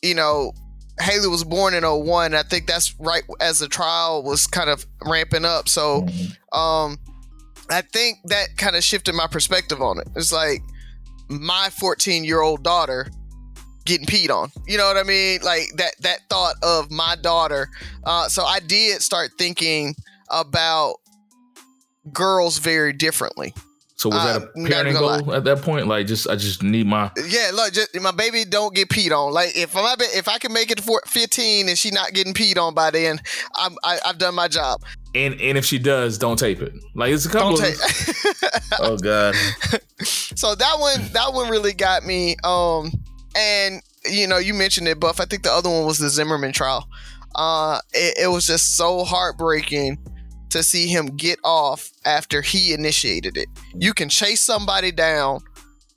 [0.01, 0.53] you know,
[0.99, 2.33] Haley was born in 01.
[2.33, 5.69] I think that's right as the trial was kind of ramping up.
[5.69, 6.59] So, mm-hmm.
[6.59, 6.97] um,
[7.71, 10.07] I think that kind of shifted my perspective on it.
[10.15, 10.61] It's like
[11.29, 13.09] my 14 year old daughter
[13.85, 14.51] getting peed on.
[14.67, 15.39] You know what I mean?
[15.41, 17.69] Like that that thought of my daughter.
[18.03, 19.95] Uh, so I did start thinking
[20.29, 20.95] about
[22.11, 23.53] girls very differently.
[23.95, 25.87] So was Uh, that a not parenting goal at that point?
[25.87, 29.31] Like, just I just need my Yeah, look, just, my baby don't get peed on.
[29.31, 32.57] Like if my if I can make it to 15 and she not getting peed
[32.57, 33.21] on by then,
[33.55, 34.81] I'm, I, I've done my job.
[35.13, 36.73] And and if she does, don't tape it.
[36.95, 37.57] Like it's a couple.
[37.57, 38.61] Don't of, take.
[38.79, 39.35] oh god.
[40.03, 42.35] so that one that one really got me.
[42.43, 42.91] Um,
[43.35, 45.19] and you know you mentioned it, Buff.
[45.19, 46.87] I think the other one was the Zimmerman trial.
[47.35, 49.97] Uh, it, it was just so heartbreaking
[50.49, 53.47] to see him get off after he initiated it.
[53.73, 55.39] You can chase somebody down,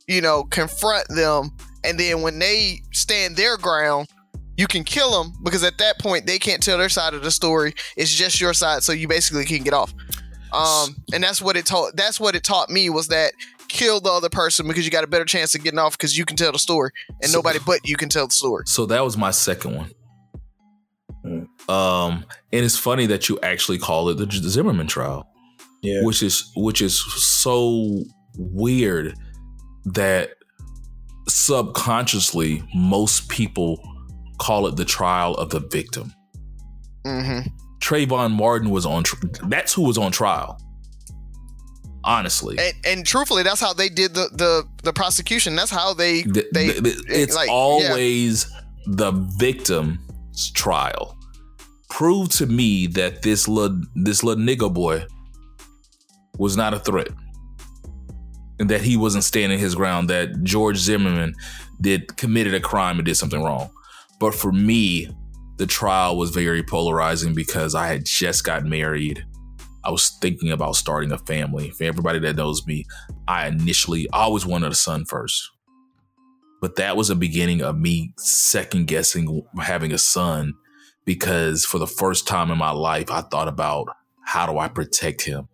[0.06, 1.50] you know, confront them,
[1.82, 4.08] and then when they stand their ground,
[4.56, 7.30] you can kill them because at that point they can't tell their side of the
[7.30, 7.74] story.
[7.96, 9.92] It's just your side, so you basically can get off.
[10.52, 11.96] Um, and that's what it taught.
[11.96, 13.32] That's what it taught me was that
[13.68, 16.24] kill the other person because you got a better chance of getting off because you
[16.24, 16.90] can tell the story,
[17.22, 18.64] and So- nobody but you can tell the story.
[18.66, 19.90] So that was my second one.
[21.68, 25.26] Um, and it's funny that you actually call it the Zimmerman trial.
[25.82, 26.02] Yeah.
[26.02, 28.04] which is which is so
[28.38, 29.14] weird
[29.84, 30.30] that
[31.28, 33.78] subconsciously most people
[34.38, 36.12] call it the trial of the victim.
[37.04, 37.40] hmm
[37.80, 39.02] Trayvon Martin was on.
[39.04, 39.16] Tr-
[39.48, 40.58] that's who was on trial.
[42.06, 45.56] Honestly, And, and truthfully, that's how they did the the, the prosecution.
[45.56, 47.54] That's how they Th- they th- th- it's like, yeah.
[47.54, 48.46] always
[48.86, 51.16] the victim's trial.
[51.88, 55.04] Prove to me that this little this little nigga boy
[56.38, 57.08] was not a threat,
[58.58, 60.10] and that he wasn't standing his ground.
[60.10, 61.34] That George Zimmerman
[61.80, 63.70] did committed a crime and did something wrong.
[64.18, 65.08] But for me,
[65.56, 69.24] the trial was very polarizing because I had just got married.
[69.84, 71.70] I was thinking about starting a family.
[71.70, 72.86] For everybody that knows me,
[73.28, 75.50] I initially always wanted a son first.
[76.60, 80.54] But that was a beginning of me second guessing having a son
[81.04, 83.88] because for the first time in my life, I thought about
[84.24, 85.48] how do I protect him?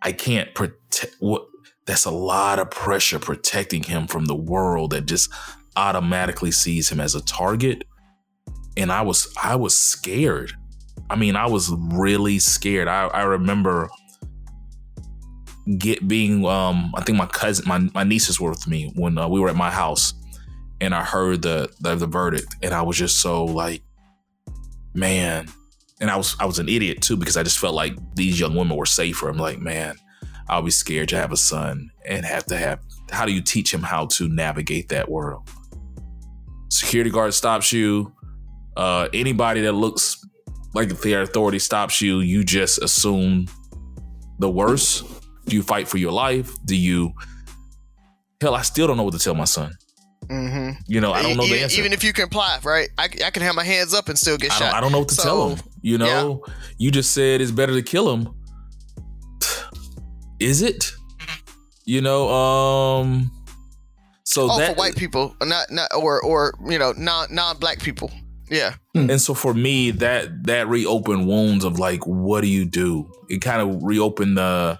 [0.00, 1.46] I can't protect what
[1.86, 5.30] that's a lot of pressure protecting him from the world that just
[5.76, 7.84] automatically sees him as a target.
[8.76, 10.52] And I was I was scared.
[11.10, 12.88] I mean, I was really scared.
[12.88, 13.88] I, I remember
[15.78, 19.26] get being um I think my cousin my, my nieces were with me when uh,
[19.26, 20.12] we were at my house
[20.82, 23.82] and I heard the, the the verdict and I was just so like
[24.92, 25.48] man
[26.00, 28.54] and I was I was an idiot too because I just felt like these young
[28.54, 29.28] women were safer.
[29.28, 29.96] I'm like, man,
[30.48, 33.72] I'll be scared to have a son and have to have how do you teach
[33.72, 35.48] him how to navigate that world?
[36.74, 38.12] Security guard stops you.
[38.76, 40.20] Uh, anybody that looks
[40.74, 43.46] like the authority stops you, you just assume
[44.40, 45.04] the worst.
[45.46, 46.50] Do you fight for your life?
[46.64, 47.12] Do you?
[48.40, 49.70] Hell, I still don't know what to tell my son.
[50.28, 51.78] hmm You know, I don't know the answer.
[51.78, 52.88] even if you comply, right?
[52.98, 54.74] I, I can have my hands up and still get I shot.
[54.74, 55.64] I don't know what to tell So, him.
[55.82, 56.42] You know,
[56.78, 58.34] you just said it's better to kill him.
[60.40, 60.90] Is it?
[61.84, 63.30] You know, um.
[64.24, 67.80] So oh, that for white people, not not or or you know non non black
[67.80, 68.10] people.
[68.50, 68.74] Yeah.
[68.94, 73.10] And so for me, that that reopened wounds of like, what do you do?
[73.28, 74.78] It kind of reopened the.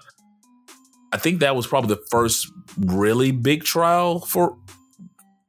[1.11, 4.57] I think that was probably the first really big trial for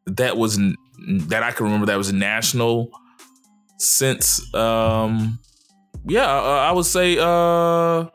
[0.07, 0.77] that was n-
[1.29, 2.91] that I can remember that was national
[3.79, 5.39] since um
[6.07, 8.07] yeah uh, I would say uh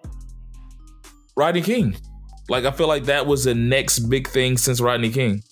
[1.35, 1.95] Rodney King
[2.49, 5.43] like I feel like that was the next big thing since Rodney King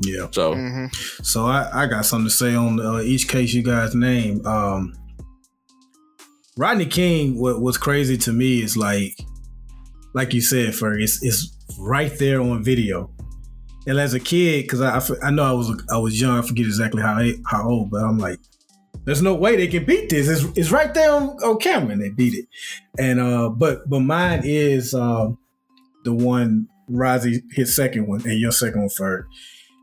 [0.00, 0.26] Yeah.
[0.30, 0.86] so hmm
[1.22, 4.44] So I, I got something to say on uh, each case you guys name.
[4.46, 4.94] Um,
[6.56, 9.18] Rodney King, what was crazy to me is like,
[10.14, 13.10] like you said, Ferg, it's, it's right there on video.
[13.86, 16.66] And as a kid, because I I know I was I was young, I forget
[16.66, 18.40] exactly how how old, but I'm like,
[19.04, 20.28] there's no way they can beat this.
[20.28, 22.46] It's, it's right there on, on camera, and they beat it.
[22.98, 25.38] And uh, but but mine is um,
[26.04, 29.24] the one Rozzy his second one, and your second one, Ferg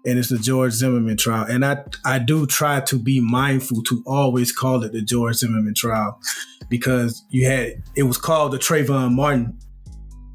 [0.05, 1.45] and it's the George Zimmerman trial.
[1.47, 5.73] And I I do try to be mindful to always call it the George Zimmerman
[5.73, 6.19] trial
[6.69, 9.57] because you had it was called the Trayvon Martin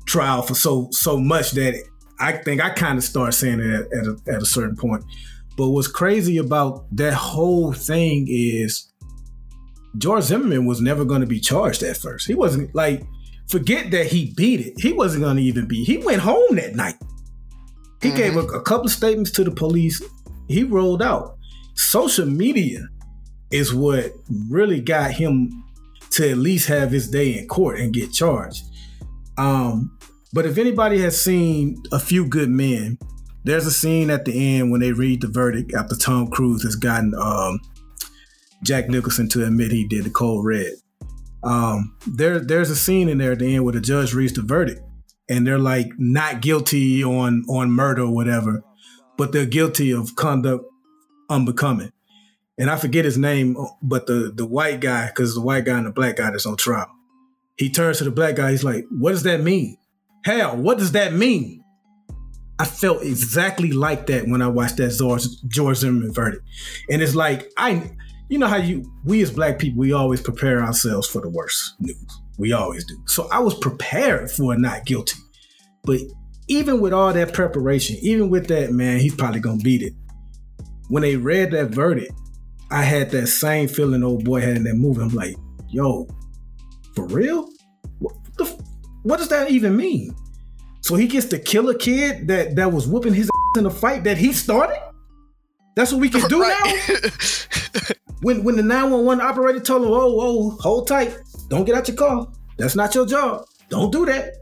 [0.07, 1.83] trial for so so much that
[2.21, 5.05] I think I kind of start saying it at, at, a, at a certain point.
[5.57, 8.93] But what's crazy about that whole thing is
[9.97, 12.27] George Zimmerman was never going to be charged at first.
[12.27, 13.03] He wasn't like
[13.49, 14.75] forget that he beat it.
[14.79, 15.85] He wasn't going to even be.
[15.85, 16.95] He went home that night.
[18.01, 20.03] He gave a, a couple of statements to the police.
[20.47, 21.37] He rolled out.
[21.75, 22.89] Social media
[23.51, 24.13] is what
[24.49, 25.65] really got him
[26.11, 28.65] to at least have his day in court and get charged.
[29.37, 29.97] Um,
[30.33, 32.99] but if anybody has seen A Few Good Men,
[33.45, 36.75] there's a scene at the end when they read the verdict after Tom Cruise has
[36.75, 37.61] gotten um,
[38.63, 40.73] Jack Nicholson to admit he did the code red.
[41.45, 44.43] Um, there, there's a scene in there at the end where the judge reads the
[44.43, 44.83] verdict,
[45.29, 48.63] and they're like not guilty on on murder or whatever,
[49.17, 50.65] but they're guilty of conduct
[51.29, 51.93] unbecoming.
[52.59, 55.77] And I forget his name, uh, but the the white guy, because the white guy
[55.77, 56.91] and the black guy that's on trial.
[57.57, 58.51] He turns to the black guy.
[58.51, 59.77] He's like, "What does that mean?
[60.25, 61.63] Hell, what does that mean?"
[62.61, 66.43] I felt exactly like that when I watched that George, George Zimmerman verdict,
[66.91, 67.93] and it's like I,
[68.29, 71.75] you know how you we as black people we always prepare ourselves for the worst
[71.81, 72.21] news.
[72.39, 72.97] We always do.
[73.07, 75.19] So I was prepared for not guilty,
[75.85, 76.01] but
[76.47, 79.93] even with all that preparation, even with that, man, he's probably gonna beat it.
[80.89, 82.13] When they read that verdict,
[82.71, 85.03] I had that same feeling old boy had in that movie.
[85.03, 85.37] I'm like,
[85.69, 86.07] yo,
[86.95, 87.51] for real?
[87.99, 88.45] What, the,
[89.03, 90.15] what does that even mean?
[90.83, 93.71] So he gets to kill a kid that that was whooping his ass in a
[93.71, 94.81] fight that he started.
[95.77, 96.81] That's what we can do right.
[96.89, 97.11] now.
[98.23, 101.75] when when the nine one one operator told him, "Oh, oh, hold tight, don't get
[101.75, 102.29] out your car.
[102.57, 103.45] That's not your job.
[103.69, 104.35] Don't do that."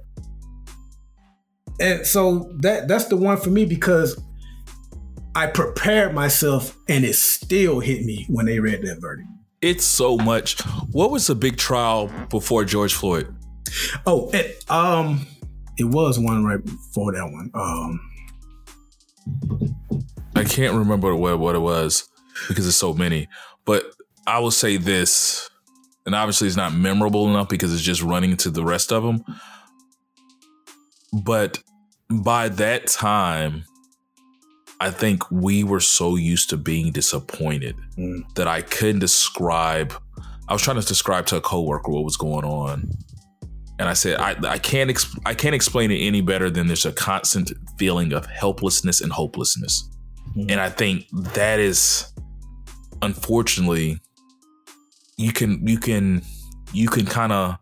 [1.81, 4.21] And so that that's the one for me because
[5.35, 9.29] I prepared myself and it still hit me when they read that verdict.
[9.61, 10.61] It's so much.
[10.93, 13.35] What was the big trial before George Floyd?
[14.07, 15.27] Oh, it, um,
[15.77, 17.51] it was one right before that one.
[17.55, 18.01] Um,
[20.35, 22.09] I can't remember what what it was
[22.49, 23.29] because there's so many.
[23.65, 23.85] But
[24.27, 25.51] I will say this,
[26.07, 29.25] and obviously it's not memorable enough because it's just running into the rest of them.
[31.13, 31.63] But
[32.09, 33.65] by that time,
[34.81, 38.23] I think we were so used to being disappointed mm.
[38.35, 39.95] that I couldn't describe.
[40.49, 42.91] I was trying to describe to a coworker what was going on,
[43.79, 46.87] and I said I, I can't exp- I can't explain it any better than there's
[46.87, 49.89] a constant feeling of helplessness and hopelessness,
[50.37, 50.51] mm.
[50.51, 52.13] and I think that is
[53.03, 54.01] unfortunately
[55.17, 56.23] you can you can
[56.73, 57.57] you can kind of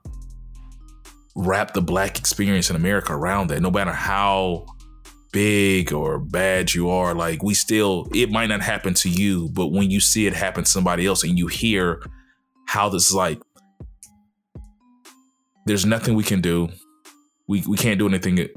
[1.36, 4.66] wrap the black experience in America around that, no matter how
[5.32, 9.68] big or bad you are, like we still, it might not happen to you, but
[9.68, 12.02] when you see it happen to somebody else and you hear
[12.66, 13.40] how this is like,
[15.66, 16.68] there's nothing we can do.
[17.48, 18.48] We we can't do anything.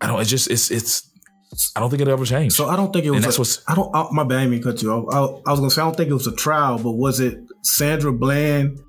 [0.00, 0.20] I don't.
[0.20, 1.10] It's just it's it's.
[1.74, 2.56] I don't think it ever changed.
[2.56, 3.18] So I don't think it was.
[3.18, 3.62] And that's a, what's.
[3.68, 3.94] I don't.
[3.94, 4.40] I, my bad.
[4.40, 5.14] I mean, cut you off.
[5.14, 7.38] I, I was gonna say I don't think it was a trial, but was it
[7.62, 8.80] Sandra Bland?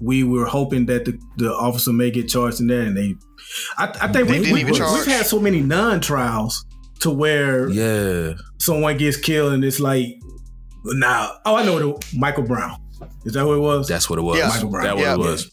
[0.00, 3.14] We were hoping that the, the officer may get charged in that, and they
[3.76, 6.64] I, I think we, we, have had so many non trials
[7.00, 10.06] to where yeah someone gets killed and it's like
[10.84, 12.80] now oh I know what it, Michael Brown
[13.24, 14.48] is that what it was that's what it was yeah.
[14.48, 15.14] Michael Brown that what yeah.
[15.14, 15.50] it was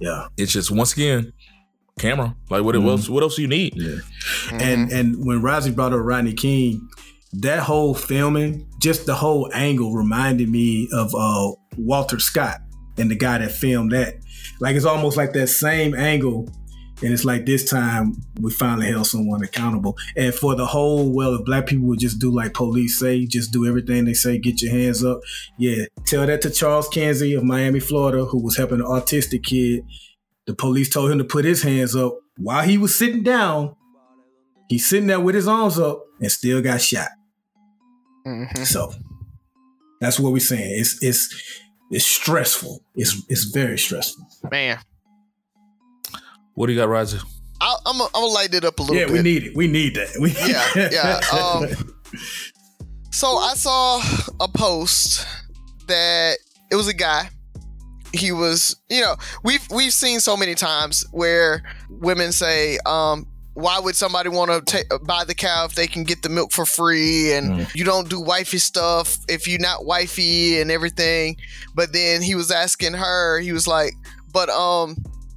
[0.00, 1.32] yeah it's just once again
[1.98, 2.88] camera like what mm-hmm.
[2.88, 4.60] else what else do you need yeah mm-hmm.
[4.60, 6.86] and and when Rozzy brought up Rodney King
[7.32, 12.60] that whole filming just the whole angle reminded me of uh, Walter Scott
[12.98, 14.16] and the guy that filmed that
[14.60, 16.48] like it's almost like that same angle
[17.02, 19.98] and it's like this time we finally held someone accountable.
[20.16, 23.52] And for the whole, well, if black people would just do like police say, just
[23.52, 25.20] do everything they say, get your hands up.
[25.58, 29.84] Yeah, tell that to Charles Kinsey of Miami, Florida, who was helping an autistic kid.
[30.46, 33.74] The police told him to put his hands up while he was sitting down.
[34.68, 37.08] He's sitting there with his arms up and still got shot.
[38.26, 38.64] Mm-hmm.
[38.64, 38.92] So
[40.00, 40.80] that's what we're saying.
[40.80, 42.82] It's it's it's stressful.
[42.94, 44.26] It's it's very stressful.
[44.50, 44.78] Man,
[46.54, 47.18] what do you got, Roger?
[47.60, 49.00] I, am gonna light it up a little bit.
[49.00, 49.12] yeah, bit.
[49.12, 49.56] we need it.
[49.56, 50.16] We need that.
[50.20, 51.38] We yeah, yeah.
[51.38, 51.94] Um,
[53.10, 54.02] so I saw
[54.40, 55.26] a post
[55.86, 56.38] that
[56.70, 57.30] it was a guy.
[58.12, 63.78] He was, you know, we've we've seen so many times where women say, um, why
[63.78, 67.32] would somebody want to buy the cow if they can get the milk for free
[67.32, 67.74] and mm.
[67.74, 71.34] you don't do wifey stuff if you're not wifey and everything
[71.74, 73.94] but then he was asking her he was like
[74.30, 74.94] but um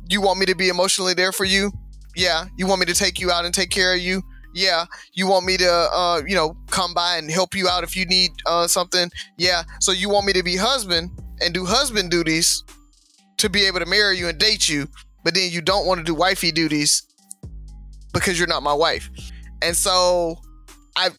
[0.10, 1.72] you want me to be emotionally there for you?
[2.16, 2.46] Yeah.
[2.58, 4.24] You want me to take you out and take care of you?
[4.54, 4.86] Yeah.
[5.14, 8.06] You want me to, uh, you know, come by and help you out if you
[8.06, 9.12] need uh, something?
[9.38, 9.64] Yeah.
[9.80, 12.64] So you want me to be husband and do husband duties
[13.38, 14.88] to be able to marry you and date you,
[15.24, 17.04] but then you don't want to do wifey duties
[18.14, 19.10] because you're not my wife.
[19.62, 20.38] And so
[20.96, 21.10] I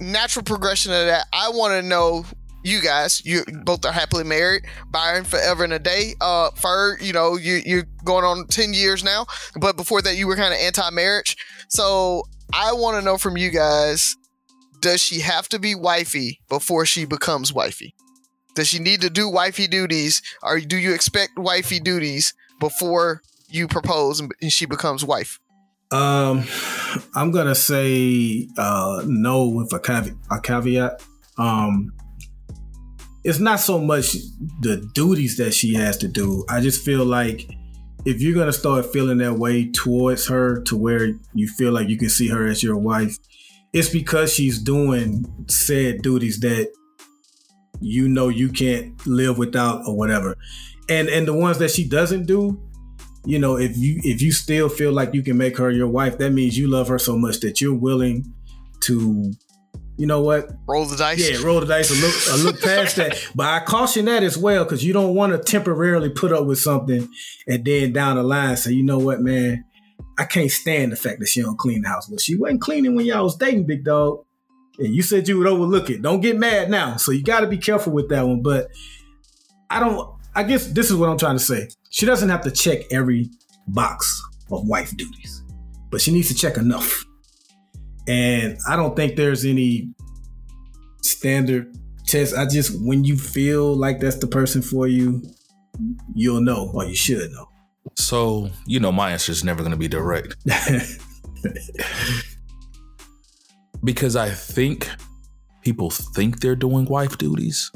[0.00, 2.24] natural progression of that, I want to know
[2.62, 4.64] you guys, you both are happily married.
[4.90, 6.14] Byron, forever and a day.
[6.20, 9.26] Uh, Ferg, you know, you you're going on ten years now,
[9.58, 11.36] but before that, you were kind of anti-marriage.
[11.68, 14.14] So I want to know from you guys:
[14.80, 17.94] Does she have to be wifey before she becomes wifey?
[18.60, 23.66] Does she need to do wifey duties, or do you expect wifey duties before you
[23.66, 25.40] propose and she becomes wife?
[25.90, 26.44] Um,
[27.14, 30.14] I'm gonna say uh, no with a caveat.
[30.30, 31.02] A caveat.
[31.38, 31.94] Um,
[33.24, 34.12] it's not so much
[34.60, 36.44] the duties that she has to do.
[36.50, 37.50] I just feel like
[38.04, 41.96] if you're gonna start feeling that way towards her to where you feel like you
[41.96, 43.16] can see her as your wife,
[43.72, 46.70] it's because she's doing said duties that
[47.80, 50.36] you know you can't live without or whatever.
[50.88, 52.60] And and the ones that she doesn't do,
[53.24, 56.18] you know, if you if you still feel like you can make her your wife,
[56.18, 58.32] that means you love her so much that you're willing
[58.82, 59.32] to
[60.00, 60.48] you know what?
[60.66, 61.30] Roll the dice.
[61.30, 63.22] Yeah, roll the dice and look, look past that.
[63.34, 66.58] But I caution that as well because you don't want to temporarily put up with
[66.58, 67.06] something
[67.46, 69.62] and then down the line say, you know what, man,
[70.18, 72.08] I can't stand the fact that she don't clean the house.
[72.08, 74.24] Well, she wasn't cleaning when y'all was dating, big dog.
[74.80, 76.00] And you said you would overlook it.
[76.00, 76.96] Don't get mad now.
[76.96, 78.42] So you got to be careful with that one.
[78.42, 78.68] But
[79.68, 80.16] I don't.
[80.34, 81.68] I guess this is what I'm trying to say.
[81.90, 83.30] She doesn't have to check every
[83.68, 85.42] box of wife duties,
[85.90, 87.04] but she needs to check enough.
[88.08, 89.92] And I don't think there's any
[91.02, 91.76] standard
[92.06, 92.34] test.
[92.36, 95.22] I just, when you feel like that's the person for you,
[96.14, 97.48] you'll know or you should know.
[97.96, 100.36] So, you know, my answer is never going to be direct.
[103.82, 104.88] because I think
[105.62, 107.70] people think they're doing wife duties,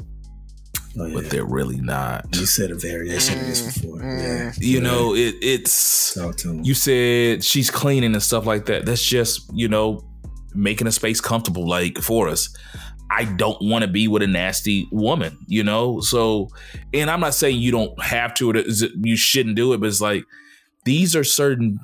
[0.99, 1.13] oh, yeah.
[1.13, 2.25] but they're really not.
[2.35, 3.99] You said a variation of this before.
[3.99, 4.51] Mm, yeah.
[4.57, 6.17] You know, it, it's,
[6.63, 8.85] you said she's cleaning and stuff like that.
[8.85, 10.03] That's just, you know,
[10.53, 12.55] making a space comfortable like for us.
[13.11, 15.99] I don't want to be with a nasty woman, you know?
[16.01, 16.49] So,
[16.91, 20.01] and I'm not saying you don't have to, or you shouldn't do it, but it's
[20.01, 20.23] like
[20.85, 21.79] these are certain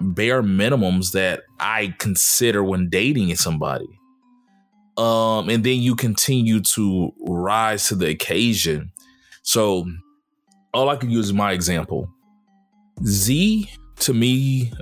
[0.00, 3.88] bare minimums that I consider when dating somebody.
[4.96, 8.92] Um, and then you continue to rise to the occasion.
[9.42, 9.86] So,
[10.74, 12.08] all I can use is my example.
[13.04, 13.70] Z
[14.00, 14.72] to me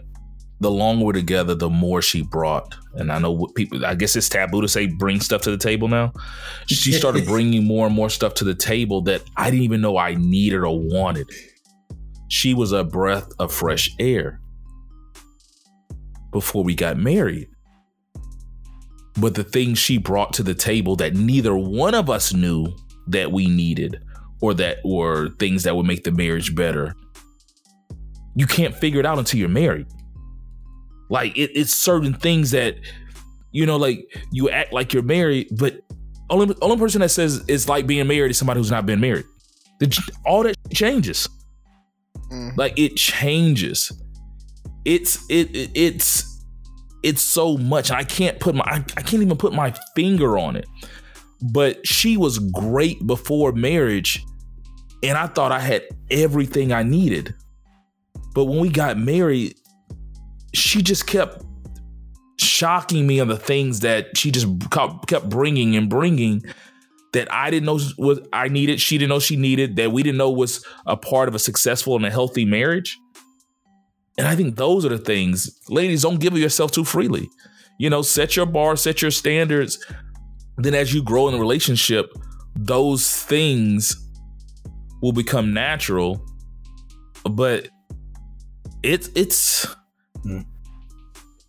[0.61, 2.75] the longer we're together, the more she brought.
[2.95, 5.57] And I know what people, I guess it's taboo to say bring stuff to the
[5.57, 6.13] table now.
[6.67, 9.97] She started bringing more and more stuff to the table that I didn't even know
[9.97, 11.31] I needed or wanted.
[12.29, 14.41] She was a breath of fresh air
[16.31, 17.49] before we got married.
[19.19, 22.67] But the things she brought to the table that neither one of us knew
[23.09, 24.03] that we needed
[24.41, 26.95] or that were things that would make the marriage better,
[28.37, 29.87] you can't figure it out until you're married
[31.11, 32.77] like it, it's certain things that
[33.51, 35.81] you know, like you act like you're married, but
[36.31, 39.25] only only person that says it's like being married is somebody who's not been married.
[39.81, 41.29] The, all that changes.
[42.31, 42.57] Mm.
[42.57, 43.91] Like it changes.
[44.85, 46.45] It's it, it it's
[47.03, 47.91] it's so much.
[47.91, 50.67] I can't put my I, I can't even put my finger on it.
[51.41, 54.25] But she was great before marriage,
[55.03, 57.35] and I thought I had everything I needed.
[58.35, 59.55] But when we got married,
[60.53, 61.45] she just kept
[62.41, 66.43] shocking me on the things that she just kept bringing and bringing
[67.13, 70.19] that I didn't know was I needed, she didn't know she needed, that we didn't
[70.19, 72.99] know was a part of a successful and a healthy marriage.
[74.19, 77.31] And I think those are the things, ladies, don't give yourself too freely.
[77.79, 79.79] You know, set your bar, set your standards.
[80.57, 82.13] Then as you grow in a relationship,
[82.57, 83.97] those things
[85.01, 86.21] will become natural.
[87.25, 87.69] But
[88.83, 89.67] it's it's
[90.25, 90.45] Mm.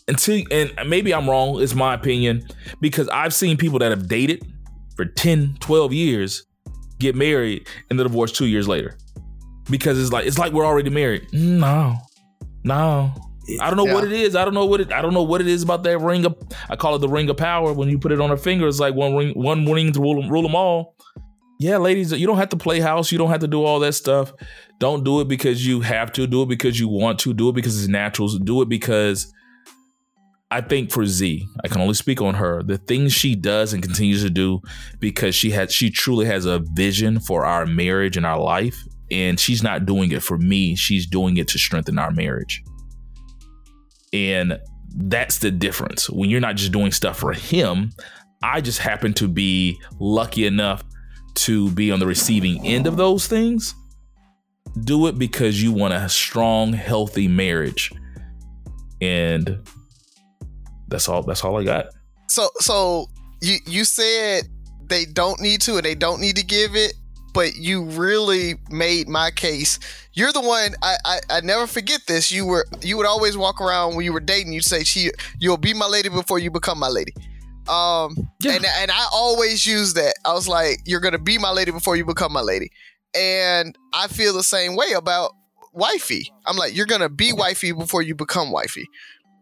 [0.07, 2.47] Until and maybe I'm wrong, it's my opinion,
[2.81, 4.43] because I've seen people that have dated
[4.95, 6.45] for 10, 12 years
[6.99, 8.97] get married and they're two years later.
[9.69, 11.27] Because it's like it's like we're already married.
[11.31, 11.95] No.
[12.63, 13.13] No.
[13.59, 13.93] I don't know yeah.
[13.93, 14.35] what it is.
[14.35, 16.35] I don't know what it I don't know what it is about that ring of
[16.69, 17.73] I call it the ring of power.
[17.73, 20.27] When you put it on her finger, it's like one ring, one ring to rule,
[20.29, 20.95] rule them all.
[21.61, 23.11] Yeah, ladies, you don't have to play house.
[23.11, 24.31] You don't have to do all that stuff.
[24.79, 26.25] Don't do it because you have to.
[26.25, 27.33] Do it because you want to.
[27.33, 28.29] Do it because it's natural.
[28.29, 29.33] Do it because
[30.51, 32.63] I think for Z, I can only speak on her.
[32.63, 34.61] The things she does and continues to do
[34.99, 38.81] because she has she truly has a vision for our marriage and our life.
[39.11, 40.75] And she's not doing it for me.
[40.75, 42.63] She's doing it to strengthen our marriage.
[44.13, 44.59] And
[44.95, 46.09] that's the difference.
[46.09, 47.91] When you're not just doing stuff for him,
[48.43, 50.83] I just happen to be lucky enough
[51.35, 53.73] to be on the receiving end of those things
[54.83, 57.91] do it because you want a strong, healthy marriage.
[59.01, 59.67] And
[60.87, 61.87] that's all that's all I got.
[62.27, 63.07] So so
[63.41, 64.43] you you said
[64.87, 66.93] they don't need to and they don't need to give it,
[67.33, 69.79] but you really made my case.
[70.13, 72.31] You're the one I, I, I never forget this.
[72.31, 75.57] You were you would always walk around when you were dating, you'd say she you'll
[75.57, 77.13] be my lady before you become my lady.
[77.67, 78.53] Um yeah.
[78.53, 80.15] and and I always use that.
[80.25, 82.71] I was like, you're gonna be my lady before you become my lady.
[83.15, 85.31] And I feel the same way about
[85.73, 86.31] wifey.
[86.45, 88.87] I'm like, you're gonna be wifey before you become wifey.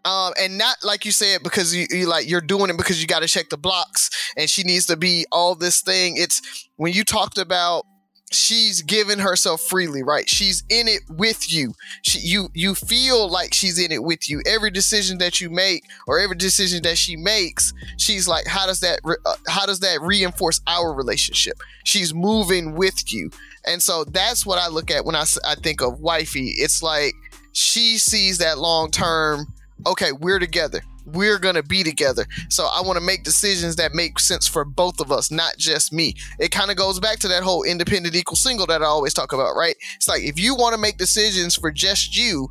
[0.05, 3.07] Um, and not like you said because you, you like you're doing it because you
[3.07, 6.15] got to check the blocks and she needs to be all this thing.
[6.17, 7.83] It's when you talked about
[8.31, 10.29] she's giving herself freely, right?
[10.29, 11.73] She's in it with you.
[12.01, 14.41] She, you you feel like she's in it with you.
[14.45, 18.79] Every decision that you make or every decision that she makes, she's like, how does
[18.81, 21.57] that re- uh, how does that reinforce our relationship?
[21.85, 23.29] She's moving with you,
[23.65, 26.49] and so that's what I look at when I I think of wifey.
[26.57, 27.13] It's like
[27.53, 29.53] she sees that long term.
[29.85, 32.25] Okay, we're together we're gonna be together.
[32.49, 35.93] So I want to make decisions that make sense for both of us, not just
[35.93, 36.13] me.
[36.39, 39.33] It kind of goes back to that whole independent equal single that I always talk
[39.33, 39.75] about, right?
[39.95, 42.49] It's like if you want to make decisions for just you,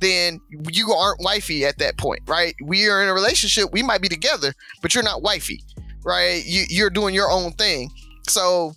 [0.00, 0.40] then
[0.72, 2.54] you aren't wifey at that point, right?
[2.60, 4.52] We are in a relationship, we might be together,
[4.82, 5.62] but you're not wifey,
[6.04, 6.44] right?
[6.44, 7.88] You, you're doing your own thing.
[8.28, 8.74] So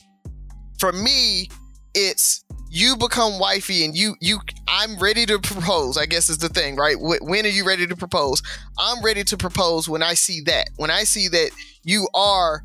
[0.77, 1.49] for me,
[1.95, 2.44] it's
[2.75, 5.97] you become wifey and you you I'm ready to propose.
[5.97, 6.97] I guess is the thing, right?
[6.99, 8.43] When are you ready to propose?
[8.77, 10.69] I'm ready to propose when I see that.
[10.75, 11.51] When I see that
[11.83, 12.63] you are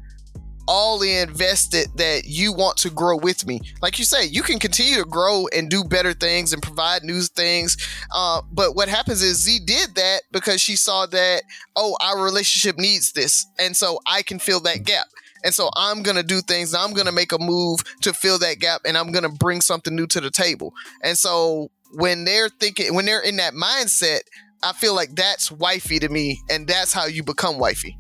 [0.67, 3.61] all invested that you want to grow with me.
[3.83, 7.23] Like you say, you can continue to grow and do better things and provide new
[7.23, 7.77] things.
[8.13, 11.43] Uh, but what happens is Z did that because she saw that,
[11.75, 13.47] oh, our relationship needs this.
[13.59, 15.07] And so I can fill that gap.
[15.45, 16.75] And so I'm going to do things.
[16.75, 19.61] I'm going to make a move to fill that gap and I'm going to bring
[19.61, 20.73] something new to the table.
[21.03, 24.21] And so when they're thinking, when they're in that mindset,
[24.63, 26.39] I feel like that's wifey to me.
[26.51, 27.97] And that's how you become wifey.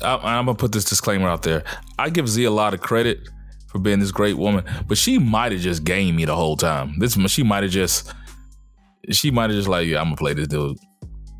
[0.00, 1.62] I, I'm going to put this disclaimer out there.
[1.98, 3.20] I give Z a lot of credit
[3.72, 6.98] for being this great woman, but she might have just gamed me the whole time.
[6.98, 8.12] This she might have just
[9.10, 10.76] she might have just like, yeah, I'm gonna play this dude.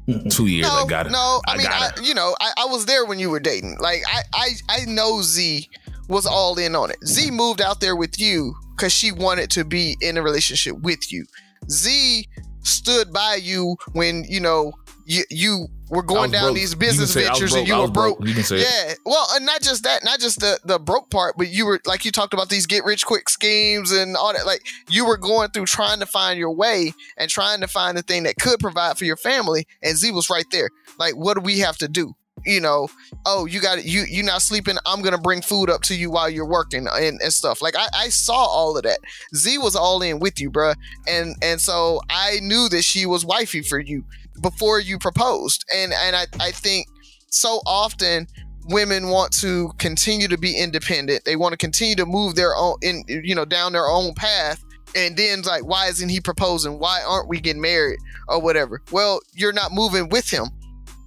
[0.08, 0.28] Mm-hmm.
[0.28, 1.12] Two years, no, I got it.
[1.12, 3.76] No, I, I mean, I, you know, I, I was there when you were dating.
[3.78, 5.68] Like, I, I, I know Z
[6.08, 6.96] was all in on it.
[7.06, 11.12] Z moved out there with you because she wanted to be in a relationship with
[11.12, 11.24] you.
[11.70, 12.26] Z
[12.62, 14.72] stood by you when you know
[15.06, 16.56] you you were going down broke.
[16.56, 18.18] these business ventures and you were broke.
[18.18, 18.28] broke.
[18.28, 18.66] You can say it.
[18.66, 18.94] yeah.
[19.04, 22.06] Well, and not just that, not just the the broke part, but you were like
[22.06, 24.46] you talked about these get rich quick schemes and all that.
[24.46, 28.02] Like you were going through trying to find your way and trying to find the
[28.02, 29.66] thing that could provide for your family.
[29.82, 30.70] And Z was right there.
[30.98, 32.14] Like, what do we have to do?
[32.46, 32.88] You know,
[33.26, 34.76] oh, you got you you not sleeping.
[34.86, 37.60] I'm gonna bring food up to you while you're working and, and stuff.
[37.60, 38.98] Like I, I saw all of that.
[39.34, 40.74] Z was all in with you, bruh.
[41.06, 44.04] And and so I knew that she was wifey for you
[44.40, 45.64] before you proposed.
[45.74, 46.86] And and I, I think
[47.28, 48.26] so often
[48.66, 51.24] women want to continue to be independent.
[51.24, 54.62] They want to continue to move their own in you know down their own path.
[54.94, 56.78] And then like, why isn't he proposing?
[56.78, 58.82] Why aren't we getting married or whatever?
[58.90, 60.48] Well, you're not moving with him,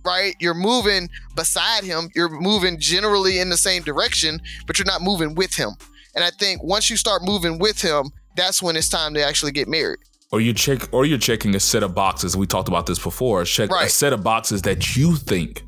[0.03, 0.35] right?
[0.39, 2.09] You're moving beside him.
[2.15, 5.71] You're moving generally in the same direction, but you're not moving with him.
[6.15, 9.51] And I think once you start moving with him, that's when it's time to actually
[9.51, 9.99] get married.
[10.35, 13.45] Or you check or you're checking a set of boxes we talked about this before
[13.45, 15.63] check a set of boxes that you think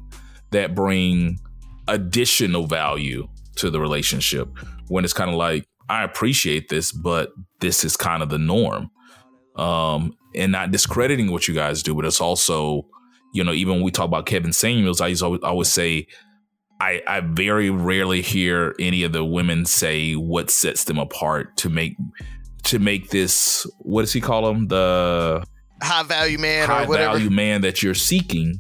[0.52, 1.40] that bring
[1.88, 4.50] additional value to the relationship
[4.90, 8.92] when it's kind of like i appreciate this but this is kind of the norm.
[9.56, 12.86] Um and not discrediting what you guys do but it's also
[13.34, 16.08] you know even when we talk about kevin samuels i used always, always say
[16.80, 21.70] I, I very rarely hear any of the women say what sets them apart to
[21.70, 21.96] make
[22.68, 25.46] to make this what does he call them the
[25.82, 27.14] High value man high or whatever.
[27.14, 28.60] value man that you're seeking.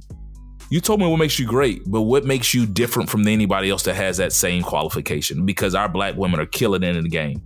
[0.69, 3.83] You told me what makes you great but what makes you different from anybody else
[3.83, 5.45] that has that same qualification?
[5.45, 7.41] Because our black women are killing it in the game.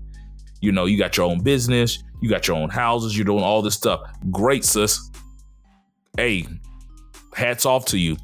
[0.61, 3.61] You know you got your own business you got your own houses you're doing all
[3.61, 4.01] this stuff.
[4.29, 5.09] Great sis.
[6.17, 6.45] Hey
[7.33, 8.17] hats off to you.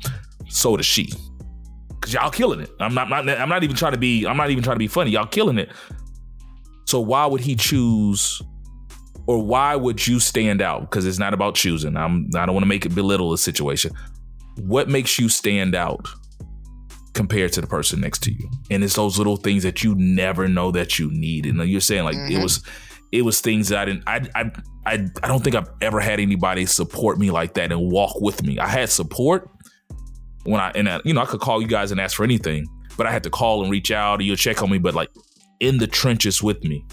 [0.50, 1.12] So does she.
[1.88, 2.70] Because y'all killing it.
[2.80, 4.88] I'm not, not i'm not even trying to be i'm not even trying to be
[4.88, 5.12] funny.
[5.12, 5.70] Y'all killing it
[6.88, 8.42] so why would he choose
[9.28, 10.82] or why would you stand out?
[10.82, 11.98] Because it's not about choosing.
[11.98, 13.92] I'm I don't want to make it belittle the situation.
[14.62, 16.08] What makes you stand out
[17.14, 18.50] compared to the person next to you?
[18.72, 21.46] And it's those little things that you never know that you need.
[21.46, 22.44] And you're saying like it Mhm.
[22.44, 22.64] was
[23.12, 24.52] it was things that I didn't I I
[24.86, 28.44] I I don't think I've ever had anybody support me like that and walk with
[28.44, 28.60] me.
[28.60, 29.50] I had support
[30.46, 32.66] when I and I, you know I could call you guys and ask for anything,
[32.96, 35.10] but I had to call and reach out or you'll check on me, but like
[35.60, 36.86] in the trenches with me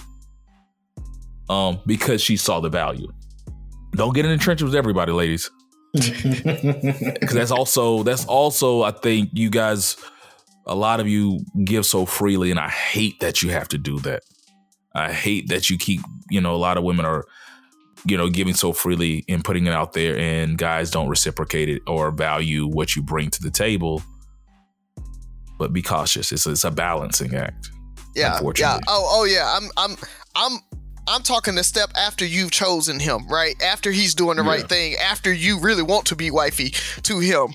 [1.49, 3.13] um, because she saw the value.
[3.93, 5.51] Don't get in the trenches with everybody, ladies,
[5.93, 9.97] because that's also that's also I think you guys,
[10.67, 13.99] a lot of you give so freely, and I hate that you have to do
[14.01, 14.23] that.
[14.95, 17.25] I hate that you keep you know a lot of women are
[18.05, 21.83] you know giving so freely and putting it out there, and guys don't reciprocate it
[21.87, 24.03] or value what you bring to the table.
[25.57, 26.33] But be cautious.
[26.33, 27.71] It's it's a balancing act.
[28.15, 28.79] Yeah, yeah.
[28.89, 29.57] Oh, oh yeah.
[29.57, 29.97] I'm, I'm,
[30.35, 30.59] I'm,
[31.07, 33.61] I'm talking the step after you've chosen him, right?
[33.63, 34.51] After he's doing the Yeah.
[34.51, 36.71] right thing, after you really want to be wifey
[37.03, 37.53] to him,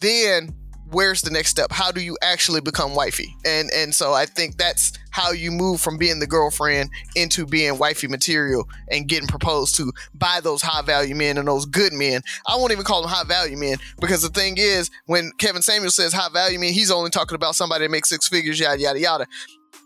[0.00, 0.54] then
[0.90, 1.70] where's the next step?
[1.70, 3.36] How do you actually become wifey?
[3.44, 7.78] And and so I think that's how you move from being the girlfriend into being
[7.78, 12.22] wifey material and getting proposed to by those high value men and those good men.
[12.46, 15.90] I won't even call them high value men because the thing is, when Kevin Samuel
[15.90, 18.98] says high value men, he's only talking about somebody that makes six figures, yada yada
[19.00, 19.26] yada.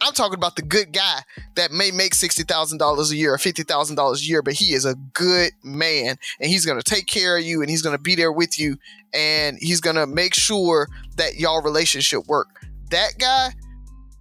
[0.05, 1.23] I'm talking about the good guy
[1.55, 4.55] that may make sixty thousand dollars a year or fifty thousand dollars a year, but
[4.55, 7.99] he is a good man and he's gonna take care of you and he's gonna
[7.99, 8.77] be there with you
[9.15, 12.49] and he's gonna make sure that y'all relationship work.
[12.91, 13.51] That guy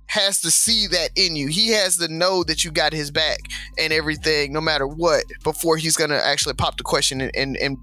[0.08, 1.48] has to see that in you.
[1.48, 3.40] He has to know that you got his back
[3.78, 7.78] and everything, no matter what, before he's gonna actually pop the question and, and, and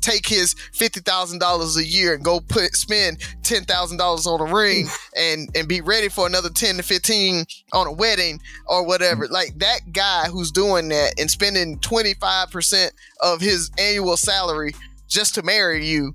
[0.00, 4.40] take his fifty thousand dollars a year and go put spend ten thousand dollars on
[4.40, 8.86] a ring and and be ready for another ten to fifteen on a wedding or
[8.86, 9.26] whatever.
[9.26, 9.30] Mm.
[9.30, 14.74] Like that guy who's doing that and spending twenty five percent of his annual salary
[15.08, 16.14] just to marry you,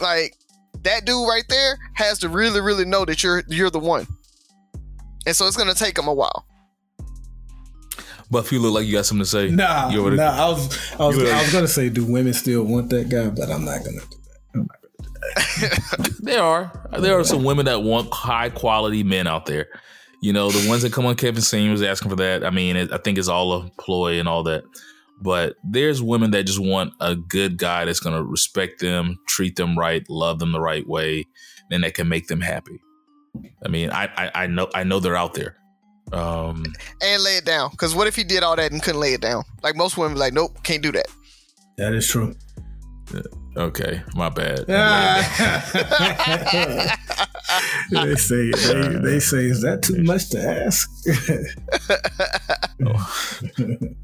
[0.00, 0.34] like
[0.82, 4.06] that dude right there has to really really know that you're you're the one.
[5.26, 6.46] And so it's gonna take him a while.
[8.30, 9.48] Buff, you look like you got something to say.
[9.50, 10.46] Nah, You would've- nah.
[10.46, 13.28] I was, I was, you I was gonna say, do women still want that guy?
[13.30, 14.38] But I'm not gonna do that.
[14.54, 16.20] I'm not gonna do that.
[16.26, 19.68] There are there are some women that want high quality men out there.
[20.22, 22.44] You know, the ones that come on Kevin Samuels asking for that.
[22.44, 24.64] I mean, it, I think it's all a ploy and all that.
[25.20, 29.56] But there's women that just want a good guy that's going to respect them, treat
[29.56, 31.24] them right, love them the right way,
[31.70, 32.80] and that can make them happy.
[33.64, 35.56] I mean, I I, I know I know they're out there.
[36.12, 36.64] Um,
[37.02, 37.70] And lay it down.
[37.76, 39.44] Cause what if he did all that and couldn't lay it down?
[39.62, 41.06] Like most women be like, nope, can't do that.
[41.78, 42.34] That is true.
[43.56, 44.66] okay, my bad.
[47.90, 50.90] they say they, they say is that too much to ask?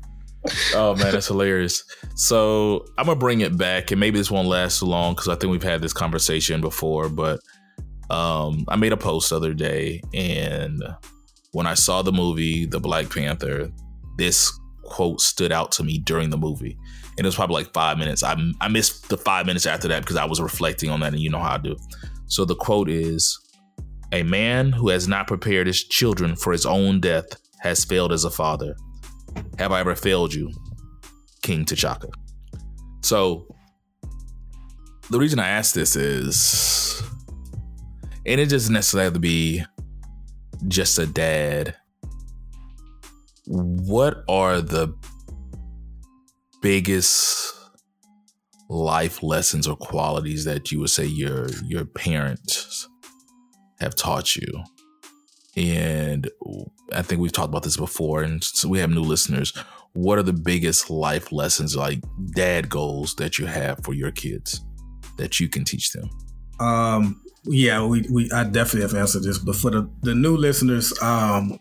[0.75, 1.85] Oh man, that's hilarious.
[2.17, 5.37] So I'm gonna bring it back, and maybe this won't last too long because I
[5.37, 7.09] think we've had this conversation before.
[7.09, 7.39] But
[8.11, 10.83] um, I made a post the other day, and
[11.53, 13.71] when I saw the movie The Black Panther,
[14.19, 16.77] this quote stood out to me during the movie,
[17.17, 18.23] and it was probably like five minutes.
[18.23, 21.23] I I missed the five minutes after that because I was reflecting on that, and
[21.23, 21.77] you know how I do.
[22.27, 23.39] So the quote is,
[24.13, 28.25] "A man who has not prepared his children for his own death has failed as
[28.25, 28.75] a father."
[29.59, 30.51] Have I ever failed you,
[31.43, 32.11] King T'Chaka?
[33.03, 33.47] So,
[35.11, 37.03] the reason I ask this is,
[38.27, 39.65] and it doesn't necessarily have to be
[40.69, 41.77] just a dad.
[43.47, 44.95] What are the
[46.61, 47.55] biggest
[48.69, 52.89] life lessons or qualities that you would say your your parents
[53.81, 54.65] have taught you?
[55.57, 56.31] And
[56.93, 59.53] I think we've talked about this before, and so we have new listeners.
[59.95, 62.03] What are the biggest life lessons, like
[62.35, 64.65] dad goals, that you have for your kids
[65.19, 66.09] that you can teach them?
[66.61, 70.93] Um, yeah, we, we I definitely have answered this, but for the, the new listeners,
[71.03, 71.59] um,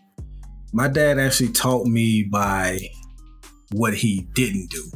[0.72, 2.78] my dad actually taught me by
[3.72, 4.92] what he didn't do.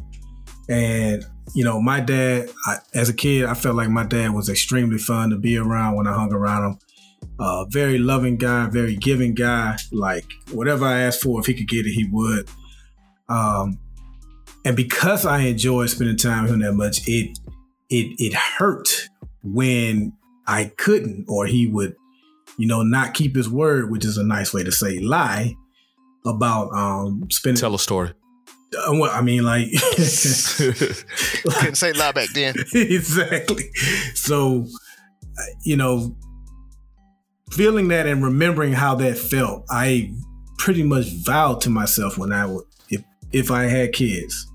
[0.69, 1.25] And,
[1.55, 4.99] you know, my dad, I, as a kid, I felt like my dad was extremely
[4.99, 6.79] fun to be around when I hung around him.
[7.39, 9.77] Uh, very loving guy, very giving guy.
[9.93, 12.49] Like whatever I asked for, if he could get it, he would.
[13.29, 13.79] Um,
[14.65, 17.39] and because I enjoyed spending time with him that much, it
[17.91, 19.09] it it hurt
[19.43, 20.13] when
[20.47, 21.97] I couldn't, or he would,
[22.57, 25.55] you know, not keep his word, which is a nice way to say lie
[26.25, 27.61] about um spending.
[27.61, 28.13] Tell a story.
[28.77, 32.55] Uh, well, I mean, like Couldn't say lie back then.
[32.75, 33.71] exactly.
[34.15, 34.67] So,
[35.39, 36.17] uh, you know,
[37.53, 40.13] feeling that and remembering how that felt, I
[40.59, 44.47] pretty much vowed to myself when I would, if if I had kids,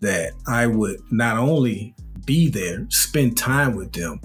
[0.00, 1.94] that I would not only
[2.24, 4.20] be there, spend time with them,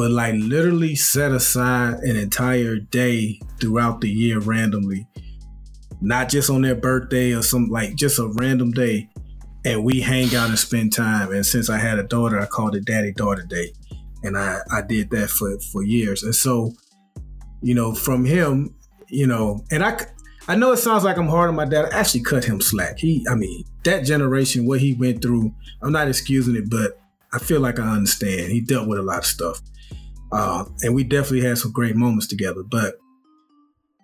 [0.00, 5.06] but like literally set aside an entire day throughout the year randomly,
[6.00, 9.10] not just on their birthday or some like just a random day
[9.66, 11.30] and we hang out and spend time.
[11.34, 13.74] And since I had a daughter, I called it Daddy Daughter Day,
[14.22, 16.22] and I I did that for for years.
[16.22, 16.72] And so,
[17.60, 18.74] you know, from him,
[19.10, 20.00] you know, and I
[20.48, 21.92] I know it sounds like I'm hard on my dad.
[21.92, 22.98] I actually cut him slack.
[22.98, 26.98] He, I mean, that generation, what he went through, I'm not excusing it, but
[27.34, 28.50] I feel like I understand.
[28.50, 29.60] He dealt with a lot of stuff,
[30.32, 32.62] uh, and we definitely had some great moments together.
[32.62, 32.96] But